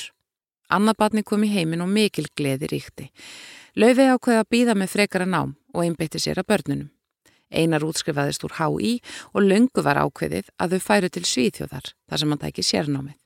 [0.71, 3.11] Annað barni kom í heiminn og mikil gleði ríkti.
[3.75, 6.91] Laufi ákveði að býða með frekara nám og einbytti sér að börnunum.
[7.55, 8.95] Einar útskrifaðist úr HÍ
[9.33, 13.19] og löngu var ákveðið að þau færu til Svíþjóðar þar sem hann tæki sérnámið.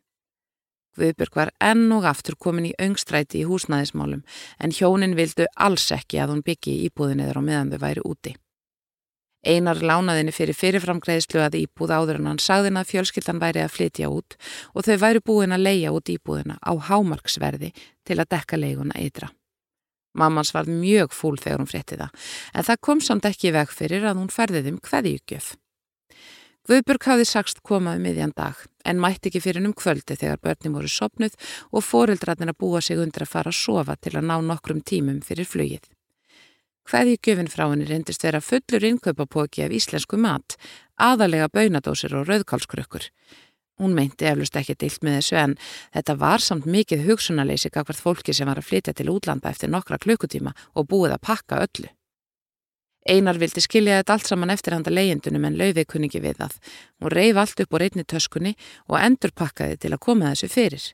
[0.98, 4.24] Guðbjörg var enn og aftur komin í öngstræti í húsnæðismálum
[4.58, 8.34] en hjónin vildu alls ekki að hún byggi íbúðinniður á meðan þau væri úti.
[9.46, 13.74] Einar lánaðinni fyrir fyrirframgreðslu að íbúð áður en hann sagði hann að fjölskyldan væri að
[13.76, 14.34] flytja út
[14.74, 17.70] og þau væri búin að leia út íbúðina á hámarksverði
[18.02, 19.30] til að dekka leiguna eitra.
[20.18, 24.06] Mammans var mjög fúl þegar hún frétti það en það kom samt ekki veg fyrir
[24.08, 25.54] að hún ferði þeim hverjugjöf.
[26.68, 30.74] Guðburg hafði sagst komaði um miðjan dag en mætti ekki fyrir um kvöldi þegar börnum
[30.76, 31.38] voru sopnuð
[31.72, 35.22] og foreldrarnir að búa sig undir að fara að sofa til að ná nokkrum tímum
[35.24, 35.86] fyrir flugið.
[36.88, 40.58] Hveði gjöfin frá henni reyndist vera fullur innkaupapóki af íslensku mat,
[40.96, 43.08] aðalega bönadósir og rauðkálskrökkur.
[43.78, 45.54] Hún meinti eflust ekki dilt með þessu en
[45.94, 50.00] þetta var samt mikið hugsunarleysi gagvart fólki sem var að flytja til útlanda eftir nokkra
[50.02, 51.92] klukkutíma og búið að pakka öllu.
[53.08, 56.56] Einar vildi skilja þetta allt saman eftir handa leyendunum en lauði kunningi við það.
[57.00, 58.54] Hún reyf allt upp á reynni töskunni
[58.88, 60.88] og endur pakkaði til að koma þessu fyrir.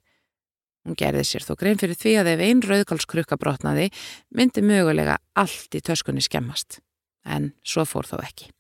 [0.84, 3.88] Hún gerði sér þó grein fyrir því að ef einn rauðkálskrukka brotnaði
[4.36, 6.82] myndi mögulega allt í töskunni skemmast.
[7.24, 8.52] En svo fór þó ekki.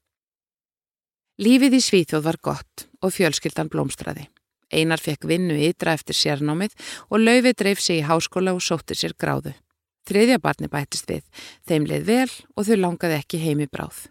[1.34, 4.28] Lífið í Svíþjóð var gott og fjölskyldan blómstraði.
[4.70, 6.76] Einar fekk vinnu ytra eftir sérnámið
[7.08, 9.50] og laufi dreif sig í háskóla og sótti sér gráðu.
[10.06, 11.24] Þriðja barni bættist við,
[11.66, 14.04] þeim leið vel og þau langaði ekki heimi bráð.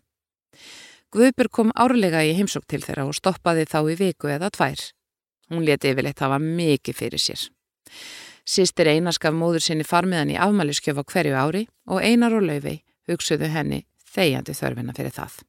[1.16, 4.84] Guðbjörg kom árlega í heimsók til þeirra og stoppaði þá í viku eða tvær.
[5.48, 7.48] Hún leti yfirleitt hafa mikið fyrir sér.
[8.44, 12.84] Sistir Einar skaf móður sinni farmiðan í afmæliskjöf á hverju ári og Einar og Laufey
[13.08, 15.40] hugsuðu henni þegjandi þörfina fyrir það.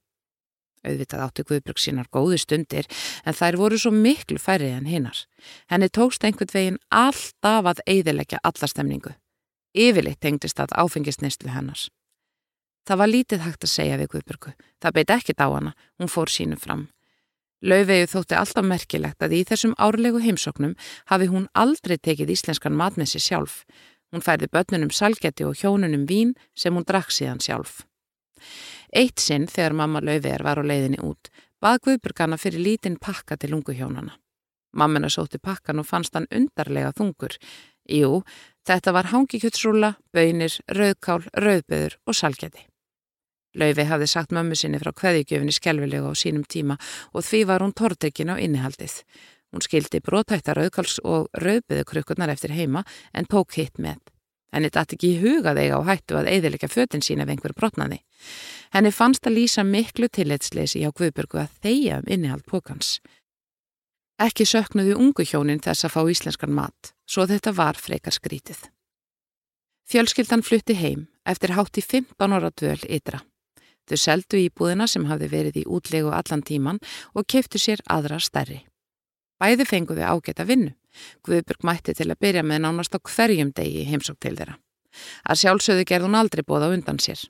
[0.84, 2.88] Auðvitað áttu Guðbruk sínar góðu stundir
[3.24, 5.24] en þær voru svo miklu færri en hinnar.
[5.72, 9.14] Henni tókst einhvern veginn alltaf að eiðilegja allastemningu.
[9.74, 11.88] Yfirleitt tengdist að áfengisnistlu hennars.
[12.84, 14.52] Það var lítið hægt að segja við Guðburgu.
[14.82, 16.88] Það beit ekkit á hana, hún fór sínu fram.
[17.64, 20.74] Laufeyju þótti alltaf merkilegt að í þessum árlegu heimsóknum
[21.08, 23.54] hafi hún aldrei tekið íslenskan mat með sér sjálf.
[24.12, 27.80] Hún færði börnunum salgeti og hjónunum vín sem hún drakk síðan sjálf.
[28.94, 33.56] Eitt sinn þegar mamma Laufeyjar var á leiðinni út, bað Guðburgana fyrir lítinn pakka til
[33.56, 34.14] ungu hjónana.
[34.74, 37.34] Mammina sótti pakkan og fannst hann undarlega þungur.
[37.90, 38.22] Jú,
[38.66, 42.66] þetta var hangikjötsrúla, bönir, rauðkál, rauðböður og salgeti.
[43.58, 46.78] Laufi hafði sagt mömmu sinni frá hveðigjöfinni skelvilega á sínum tíma
[47.12, 49.02] og því var hún tortryggin á innihaldið.
[49.54, 52.82] Hún skildi brótættar auðkals og rauðbyðu krukkurnar eftir heima
[53.14, 54.02] en tók hitt með.
[54.54, 57.98] Henni dætti ekki í huga þegar á hættu að eiðilega fötinn sína ef einhver brotnaði.
[58.74, 63.00] Henni fannst að lýsa miklu tilleitsleysi hjá Guðbjörgu að þeia um innihald pókans.
[64.22, 68.60] Ekki söknuðu ungu hjónin þess að fá íslenskan mat, svo þetta var frekar skrítið.
[69.90, 73.24] Fjölskyldan flutti heim eftir hátt í 15 ára dvöl ytra.
[73.90, 76.78] Þau seldu íbúðina sem hafði verið í útlegu allan tíman
[77.12, 78.62] og keiftu sér aðra stærri.
[79.42, 80.72] Bæði fenguðu ágætt að vinnu.
[81.26, 84.58] Guðburg mætti til að byrja með nánast á hverjum degi heimsók til þeirra.
[85.26, 87.20] Að sjálfsögðu gerð hún aldrei bóða undan sér.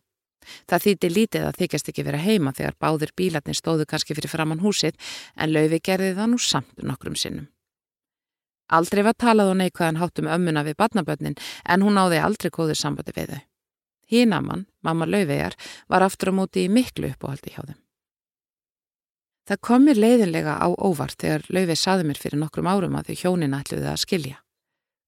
[0.68, 4.61] Það þýtti lítið að þykjast ekki vera heima þegar báðir bílarnir stóðu kannski fyrir framann
[4.61, 4.98] húsið
[5.37, 7.48] en laufi gerði það nú samt nokkrum sinnum.
[8.72, 13.12] Aldrei var talað og neikvæðan háttum ömmuna við badnabönnin en hún náði aldrei góður sambandi
[13.16, 13.42] við þau.
[14.12, 15.57] Hínamann, mamma Laufeyjar,
[15.88, 17.84] var aftur á móti í miklu uppáhaldi hjá þeim.
[19.44, 23.20] Það kom mér leiðinlega á óvart þegar Laufey saði mér fyrir nokkrum árum að þau
[23.20, 24.38] hjónin ætluði að skilja.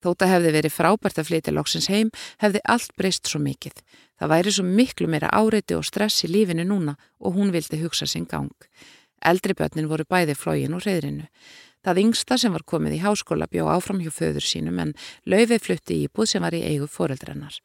[0.05, 2.11] Þótt að hefði verið frábært að flytja loksins heim,
[2.43, 3.81] hefði allt breyst svo mikið.
[4.21, 8.07] Það væri svo miklu meira áreiti og stress í lífinu núna og hún vildi hugsa
[8.07, 8.53] sinn gang.
[9.25, 11.31] Eldri börnin voru bæði flógin úr reyðrinu.
[11.81, 14.95] Það yngsta sem var komið í háskóla bjó áfram hjá föður sínum en
[15.25, 17.57] Laufey flutti í búð sem var í eigu foreldrennar.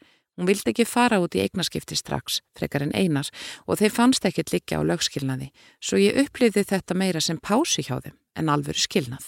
[0.42, 3.28] Hún vildi ekki fara út í eignaskipti strax, frekar en einar,
[3.70, 8.00] og þeir fannst ekkert liggja á lögskilnaði, svo ég upplýði þetta meira sem pási hjá
[8.02, 9.28] þeim en alvöru skilnað.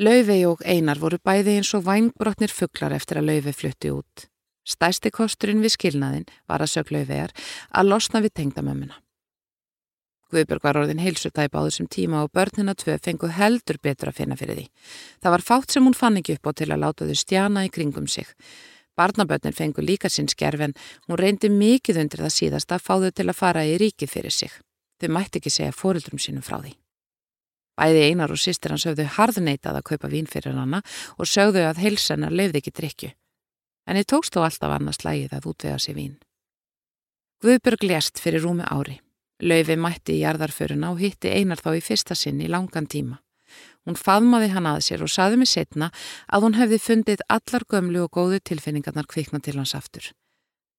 [0.00, 4.24] Laufey og einar voru bæði eins og vænbrotnir fugglar eftir að Laufey flutti út.
[4.64, 7.36] Stæsti kosturinn við skilnaðin var að sög Laufeyjar
[7.76, 8.96] að losna við tengdamömmuna.
[10.32, 14.40] Guðbjörg var orðin heilsutæp á þessum tíma og börnina tvö fenguð heldur betur að finna
[14.40, 14.68] fyrir því.
[15.20, 17.74] Það var fátt sem hún fann ekki upp á til að láta þau stjana í
[17.74, 18.30] kringum sig.
[19.00, 20.76] Barnabötnin fengur líka sinn skerf en
[21.08, 24.34] hún reyndi mikið undir það síðast að fá þau til að fara í ríkið fyrir
[24.36, 24.52] sig.
[25.00, 26.74] Þau mætti ekki segja fórildrum sínum frá því.
[27.80, 30.82] Bæði einar og sýstir hans höfðu harðneitað að kaupa vín fyrir hana
[31.16, 33.10] og sögðu að heilsennar lefði ekki drikju.
[33.88, 36.18] En þið tókst þó alltaf annars lægið að útvega sér vín.
[37.40, 38.98] Guðbjörg lést fyrir rúmi ári.
[39.40, 43.16] Laufi mætti í jarðarföruna og hitti einar þá í fyrsta sinn í langan tíma.
[43.88, 45.88] Hún faðmaði hann að sér og saði mig setna
[46.28, 50.10] að hún hefði fundið allar gömlu og góðu tilfinningarnar kvikna til hans aftur.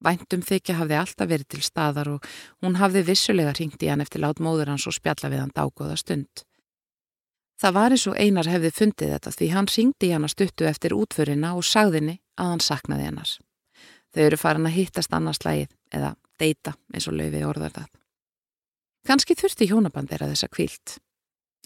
[0.02, 2.30] Væntum þykja hafði alltaf verið til staðar og
[2.62, 5.98] hún hafði vissulega ringt í hann eftir lát móður hans og spjalla við hann dágóða
[5.98, 6.46] stund.
[7.62, 10.96] Það var eins og einar hefði fundið þetta því hann ringdi hann að stuttu eftir
[10.98, 13.36] útförina og sagðinni að hann saknaði hennars.
[14.12, 17.90] Þau eru farin að hittast annars lægið eða deyta eins og laufi orðar það.
[19.06, 20.98] Kanski þurfti hjónaband þeirra þessa kvílt.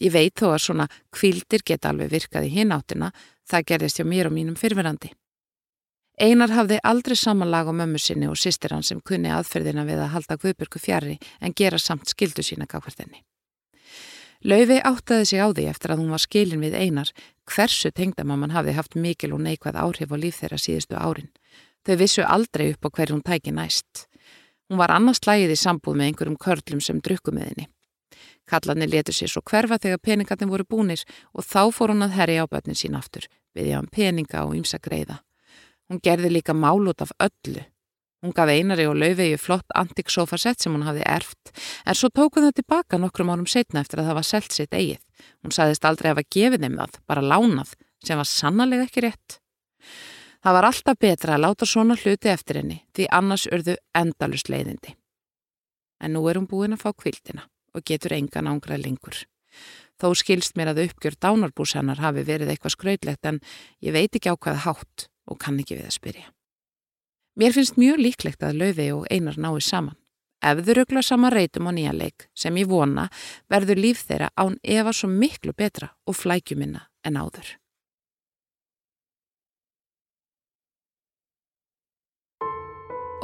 [0.00, 3.12] Ég veit þó að svona kvíldir geta alveg virkað í hináttina,
[3.48, 5.12] það gerðist hjá mér og mínum fyrfirandi.
[6.16, 10.12] Einar hafði aldrei samanlag á mömmu sinni og sýstir hann sem kunni aðferðina við að
[10.14, 13.20] halda Guðbjörgu fjari en gera samt skildu sína gákvartinni.
[14.44, 17.12] Laufi áttaði sig á því eftir að hún var skilin við Einar
[17.48, 21.30] hversu tengdamamman hafði haft mikil og neikvæð áhrif á líf þeirra síðustu árin.
[21.84, 24.06] Þau vissu aldrei upp á hver hún tæki næst.
[24.68, 27.66] Hún var annars slægið í sambúð með einhverjum körlum sem drukku með henni.
[28.46, 31.02] Kallarni letur sér svo hverfa þegar peningarnir voru búnir
[31.34, 34.54] og þá fór hún að herja á börnin sín aftur, við ég á peninga og
[34.54, 35.18] ymsa greiða.
[35.90, 37.64] Hún gerði líka mál út af öllu.
[38.22, 41.50] Hún gaf einari og laufegi flott antik sofasett sem hún hafði erft,
[41.86, 45.02] en svo tóku það tilbaka nokkrum árum setna eftir að það var selt sitt eigið.
[45.42, 47.74] Hún saðist aldrei að hafa gefið þeim það, bara lánað,
[48.06, 49.40] sem var sannlega ekki rétt.
[50.42, 54.94] Það var alltaf betra að láta svona hluti eftir henni, því annars urðu endalust leiðindi.
[56.00, 57.46] En nú er hún búin að fá kvildina
[57.76, 59.18] og getur engan ángrað lengur.
[60.00, 63.40] Þó skilst mér að uppgjör dánarbús hennar hafi verið eitthvað skrautlegt en
[63.84, 66.26] ég veit ekki á hvaða hátt og kann ekki við að spyrja.
[67.36, 69.96] Mér finnst mjög líklegt að Lauvi og Einar nái saman.
[70.44, 73.08] Ef þau ruggla sama reytum á nýja leik sem ég vona
[73.48, 77.56] verður líf þeirra án efa svo miklu betra og flækjuminna en áður.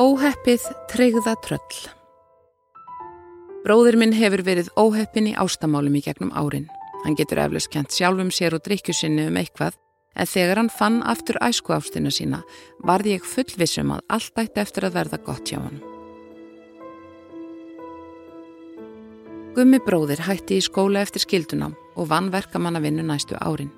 [0.01, 2.02] Óheppið treyða tröll
[3.63, 6.67] Bróðir minn hefur verið óheppin í ástamálum í gegnum árin.
[7.05, 9.79] Hann getur eflust kent sjálfum sér og drikkjusinni um eitthvað
[10.19, 12.43] en þegar hann fann aftur æsku ástina sína
[12.83, 15.79] varði ég fullvissum að allt ætti eftir að verða gott hjá hann.
[19.55, 23.71] Gummi bróðir hætti í skóla eftir skildunám og vann verkamannavinnu næstu árin.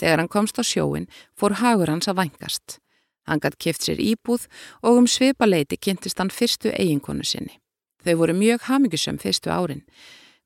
[0.00, 2.80] Þegar hann komst á sjóin fór hagur hans að vangast.
[3.28, 4.48] Hann gætt kift sér íbúð
[4.80, 7.59] og um svipa leiti kynntist hann fyrstu eiginkonu sinni.
[8.04, 9.84] Þau voru mjög hamingisum fyrstu árin.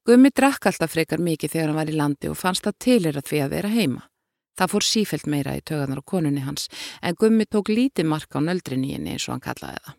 [0.05, 3.29] Gummi drakk alltaf frekar mikið þegar hann var í landi og fannst það tilir að
[3.31, 4.03] því að vera heima.
[4.55, 6.69] Það fór sífelt meira í tögarnar á konunni hans
[7.03, 9.97] en Gummi tók lítið marka á nöldrinni henni eins og hann kallaði það.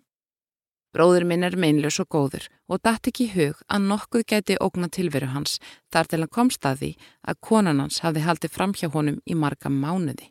[0.96, 5.28] Bróður minn er meinljus og góður og dætt ekki hug að nokkuð gæti ógna tilveru
[5.34, 5.58] hans
[5.92, 6.92] þar til hann komst að því
[7.28, 10.30] að konan hans hafði haldið fram hjá honum í marga mánuði.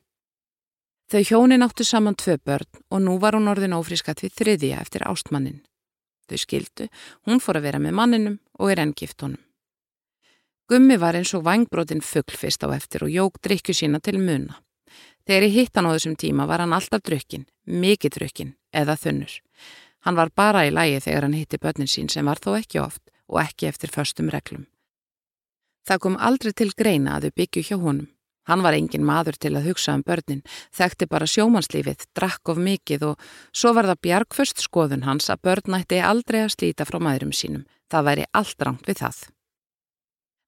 [1.13, 5.05] Þau hjónin áttu saman tvö börn og nú var hún orðin ófrískat við þriðja eftir
[5.05, 5.61] ástmannin.
[6.29, 6.89] Þau skildu,
[7.29, 9.41] hún fór að vera með manninum og er enn gift honum.
[10.69, 14.63] Gummi var eins og vangbrotin fuggl fyrst á eftir og jók drikju sína til muna.
[15.29, 19.35] Þegar ég hitt hann á þessum tíma var hann alltaf drukkin, mikið drukkin eða þunnur.
[20.05, 23.03] Hann var bara í lægi þegar hann hitti börnin sín sem var þó ekki oft
[23.29, 24.67] og ekki eftir förstum reglum.
[25.85, 28.09] Það kom aldrei til greina að þau byggju hjá honum.
[28.45, 30.43] Hann var engin maður til að hugsa um börnin,
[30.77, 35.79] þekkti bara sjómannslífið, drakk of mikið og svo var það bjargföst skoðun hans að börn
[35.79, 37.65] ætti aldrei að slíta frá maðurum sínum.
[37.89, 39.23] Það væri allt rangt við það.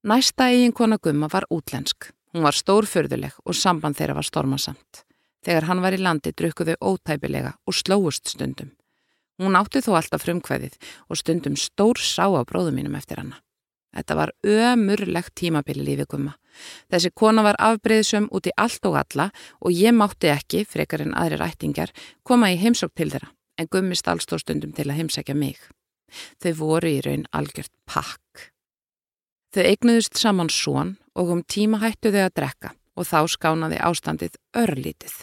[0.06, 2.12] Næsta eiginkona Gumma var útlensk.
[2.36, 5.06] Hún var stórförðuleg og samband þeirra var stormasamt.
[5.46, 8.74] Þegar hann var í landi drukkuðu ótæpilega og slóust stundum.
[9.40, 10.76] Hún átti þó alltaf frumkvæðið
[11.08, 13.40] og stundum stór sá á bróðum mínum eftir hanna.
[13.96, 16.36] Þetta var ömurlegt tímabili lífið gumma.
[16.92, 19.30] Þessi kona var afbreyðsum út í allt og alla
[19.60, 21.92] og ég mátti ekki, frekar en aðrir ættingar,
[22.22, 25.56] koma í heimsók til þeirra en gummi stálstóðstundum til að heimsækja mig.
[26.42, 28.50] Þau voru í raun algjört pakk.
[29.54, 34.36] Þau eignuðust saman són og um tíma hættu þau að drekka og þá skánaði ástandið
[34.56, 35.14] örlítið.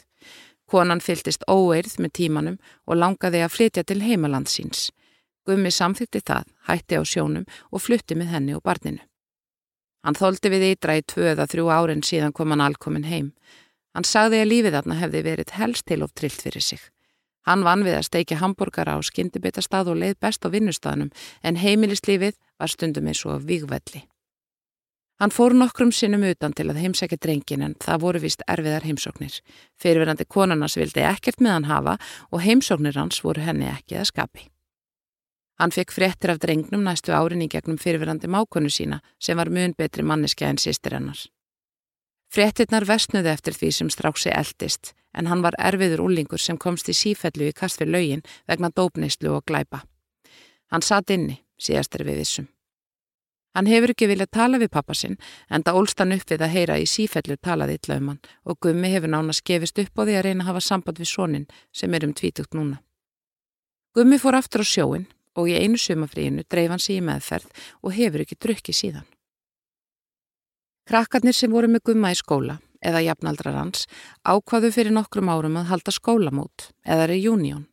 [0.70, 4.90] Konan fyltist óeirð með tímanum og langaði að flytja til heimalandsins.
[5.46, 9.04] Gummi samþykti það, hætti á sjónum og flutti með henni og barninu.
[10.04, 13.32] Hann þóldi við ytra í tvö eða þrjú árin síðan kom hann alkomin heim.
[13.96, 16.82] Hann sagði að lífið þarna hefði verið helst til of trillt fyrir sig.
[17.48, 21.12] Hann vann við að steikja hambúrgara á skyndibitastað og leið best á vinnustaðnum
[21.44, 24.06] en heimilislífið var stundum eins og vígvelli.
[25.22, 29.36] Hann fór nokkrum sinnum utan til að heimsækja drengin en það voru vist erfiðar heimsóknir.
[29.80, 32.00] Fyrirverandi konarnas vildi ekkert með hann hafa
[32.32, 34.50] og heimsóknir hans voru henni ekki að skapi.
[35.64, 39.72] Hann fekk fréttir af drengnum næstu árin í gegnum fyrirverandi mákonu sína sem var mun
[39.78, 41.22] betri manneskja en sýstir hennar.
[42.36, 46.98] Fréttirnar vestnuði eftir því sem stráksi eldist en hann var erfiður úlingur sem komst í
[47.00, 49.86] sífellu í kast fyrir laugin vegna dópneislu og glæpa.
[50.68, 52.52] Hann satt inni, síðastir við vissum.
[53.56, 55.16] Hann hefur ekki viljað tala við pappa sinn
[55.48, 58.60] en það ólst hann upp við að heyra í sífellu talaði illa um hann og
[58.60, 61.94] Gummi hefur nána skefist upp á því að reyna að hafa samband við sonin sem
[61.94, 62.84] er um tvítugt núna.
[63.96, 67.50] Gummi fór aftur á sjóin og í einu sumafríinu dreif hann sig í meðferð
[67.82, 69.10] og hefur ekki drukkið síðan.
[70.90, 73.86] Krakkarnir sem voru með Gumma í skóla eða jafnaldrar hans
[74.28, 77.70] ákvaðu fyrir nokkrum árum að halda skólamót eða reunion.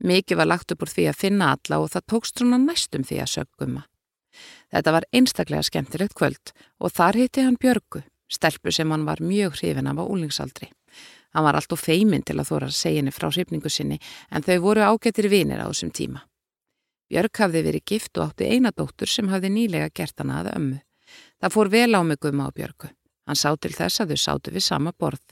[0.00, 3.20] Mikið var lagt upp úr því að finna alla og það tókst svona næstum því
[3.22, 3.84] að sög Gumma.
[4.70, 9.58] Þetta var einstaklega skemmtilegt kvöld og þar hitti hann Björgu, stelpu sem hann var mjög
[9.60, 10.70] hrifin af á úlingsaldri.
[11.34, 14.42] Hann var allt og feiminn til að þóra að segja henni frá hrifningu sinni en
[14.42, 16.24] þau voru ágættir vinir á þessum tíma.
[17.10, 20.78] Björg hafði verið gift og átti eina dóttur sem hafði nýlega gert hann aða ömmu.
[21.42, 22.90] Það fór vel á mig gumma á Björgu.
[23.26, 25.24] Hann sá til þess að þau sátu við sama borð.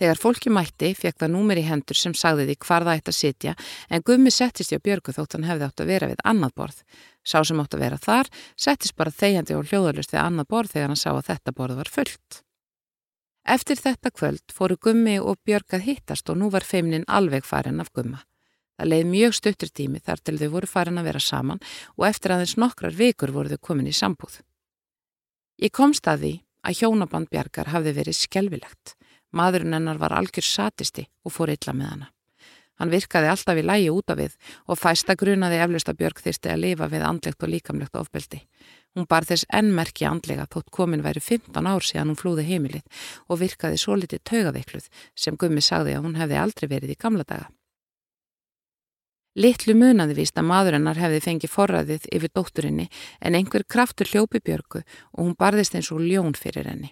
[0.00, 3.18] Þegar fólki mætti fekk það númer í hendur sem sagði því hvar það ætti að
[3.18, 3.56] sitja
[3.90, 6.78] en gummi settist hjá Björgu þótt hann hefði átt að vera við annað borð.
[7.26, 10.88] Sá sem átt að vera þar settist bara þegjandi og hljóðalust við annað borð þegar
[10.94, 12.40] hann sá að þetta borð var fullt.
[13.44, 17.82] Eftir þetta kvöld fóru gummi og Björg að hittast og nú var feimnin alveg farin
[17.84, 18.22] af gumma.
[18.80, 21.58] Það leiði mjög stuttur tími þar til þau voru farin að vera saman
[21.98, 24.38] og eftir aðeins nokkrar vikur voru þau komin í sambúð.
[25.60, 26.30] Ég komst að því
[26.64, 28.94] að hjónaband Bjarkar hafði verið skelvilegt.
[29.36, 32.08] Maðurinn hennar var algjör satisti og fór illa með hana.
[32.80, 36.54] Hann virkaði alltaf í lægi út af við og fæsta grunaði eflust að Björg þyrsti
[36.54, 38.40] að lifa við andlegt og líkamlegt ofbeldi.
[38.96, 43.44] Hún bar þess ennmerki andlega þótt komin væri 15 ár síðan hún flúði heimilið og
[43.44, 47.52] virkaði svo litið taugaveikluð sem Gummi sagði að hún hefði aldrei verið í gamla daga.
[49.38, 52.88] Littlu munaði víst að maðurinnar hefði fengið forræðið yfir dótturinni
[53.22, 56.90] en einhver kraftur hljópi Björgu og hún barðist eins og ljón fyrir henni.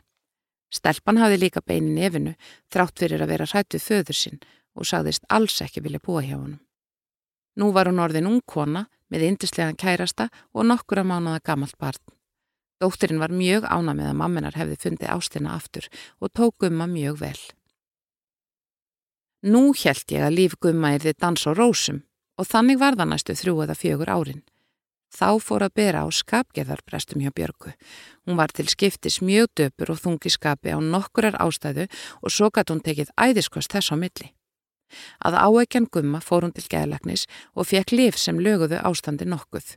[0.70, 2.36] Stelpan hafði líka beinin efinu
[2.70, 4.38] þrátt fyrir að vera hrættuð föður sinn
[4.78, 6.60] og sagðist alls ekki vilja búa hjá honum.
[7.58, 12.02] Nú var hún orðin ung kona með indislegan kærasta og nokkura mánuða gammalt barn.
[12.78, 15.88] Dótturinn var mjög ána með að mamminar hefði fundið ástina aftur
[16.22, 17.40] og tók gumma mjög vel.
[19.42, 22.04] Nú held ég að líf gumma er þið dans og rósum
[22.38, 24.44] og þannig var það næstu þrjú eða fjögur árin.
[25.08, 27.72] Þá fór að bera á skapgeðarprestum hjá Björgu.
[28.28, 31.88] Hún var til skiptis mjög döpur og þungi skapi á nokkurar ástæðu
[32.20, 34.28] og svo gæti hún tekið æðiskost þess á milli.
[35.24, 37.24] Að áeikjan gumma fór hún til geðlagnis
[37.56, 39.74] og fekk lif sem löguðu ástandi nokkuð.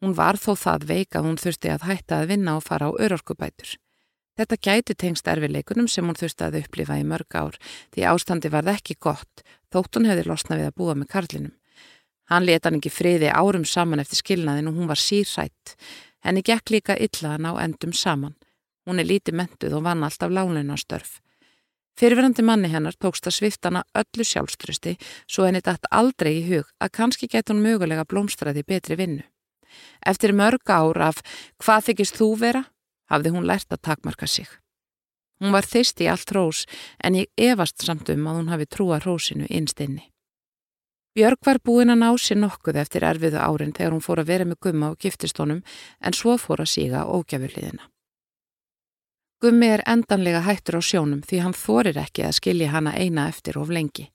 [0.00, 2.92] Hún var þó það veik að hún þurfti að hætta að vinna og fara á
[2.96, 3.76] örorkubætur.
[4.40, 7.60] Þetta gæti tengst erfileikunum sem hún þurfti að upplifa í mörg ár
[7.92, 11.59] því ástandi varð ekki gott þótt hún hefði losna við að búa með karlinum.
[12.30, 15.74] Hann leta hann ekki friði árum saman eftir skilnaðin og hún var sírætt.
[16.22, 18.36] Henni gekk líka illa að ná endum saman.
[18.86, 21.18] Hún er lítið mentuð og vann alltaf lánunastörf.
[21.98, 24.94] Fyrirverandi manni hennar tókst að sviftana öllu sjálfströsti
[25.26, 29.26] svo henni dætt aldrei í hug að kannski gett hún mögulega blómstræði betri vinnu.
[30.06, 31.20] Eftir mörg ár af
[31.60, 32.62] hvað þykist þú vera,
[33.10, 34.48] hafði hún lært að takmarka sig.
[35.40, 36.64] Hún var þist í allt rós
[37.04, 40.10] en ég efast samt um að hún hafi trúa rósinu einstinni.
[41.14, 44.44] Björg var búin að ná sér nokkuð eftir erfiðu árin þegar hún fór að vera
[44.46, 45.64] með gumma og giftist honum
[45.98, 47.88] en svo fór að síga ógjafurliðina.
[49.42, 53.58] Gummi er endanlega hættur á sjónum því hann þorir ekki að skilja hana eina eftir
[53.58, 54.10] of lengi.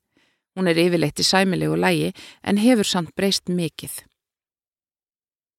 [0.56, 2.14] Hún er yfirleitt í sæmilegu lægi
[2.48, 3.92] en hefur samt breyst mikill.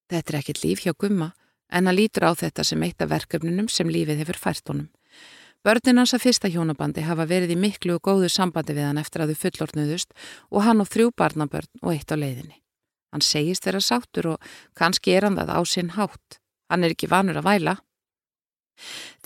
[0.09, 1.34] Þetta er ekkit líf hjá gumma
[1.68, 4.89] en hann lítur á þetta sem eitt af verkefnunum sem lífið hefur fært honum.
[5.66, 9.24] Börnin hans að fyrsta hjónabandi hafa verið í miklu og góðu sambandi við hann eftir
[9.24, 10.12] að þau fullortnuðust
[10.54, 12.60] og hann og þrjú barnabörn og eitt á leiðinni.
[13.10, 16.38] Hann segist þeirra sáttur og kannski er hann það á sinn hátt.
[16.70, 17.74] Hann er ekki vanur að væla.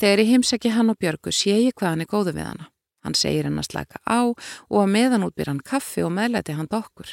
[0.01, 2.71] Þegar ég heimsæki hann og Björgu sé ég hvað hann er góðu við hana.
[3.05, 6.73] Hann segir hann að slaka á og að meðan útbyr hann kaffi og meðlæti hann
[6.73, 7.13] dokkur.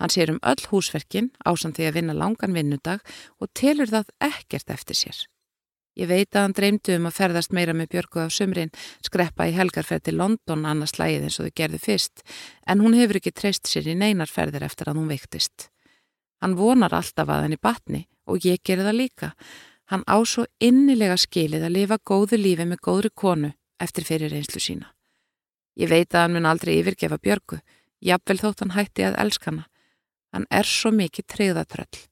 [0.00, 3.04] Hann sér um öll húsverkin ásand því að vinna langan vinnudag
[3.36, 5.20] og telur það ekkert eftir sér.
[5.98, 8.70] Ég veit að hann dreymdu um að ferðast meira með Björgu á sumrin,
[9.04, 12.22] skreppa í helgarferð til London annars slægið eins og þau gerðu fyrst,
[12.64, 15.68] en hún hefur ekki treyst sér í neinar ferðir eftir að hún veiktist.
[16.40, 19.28] Hann vonar alltaf að henni batni og ég gerir það líka.
[19.92, 24.62] Hann á svo innilega skilið að lifa góðu lífi með góðri konu eftir fyrir reynslu
[24.62, 24.88] sína.
[25.76, 27.60] Ég veit að hann mun aldrei yfirgefa Björgu,
[28.00, 29.68] jafnvel þótt hann hætti að elskana.
[30.32, 32.11] Hann er svo mikið treyðatröll.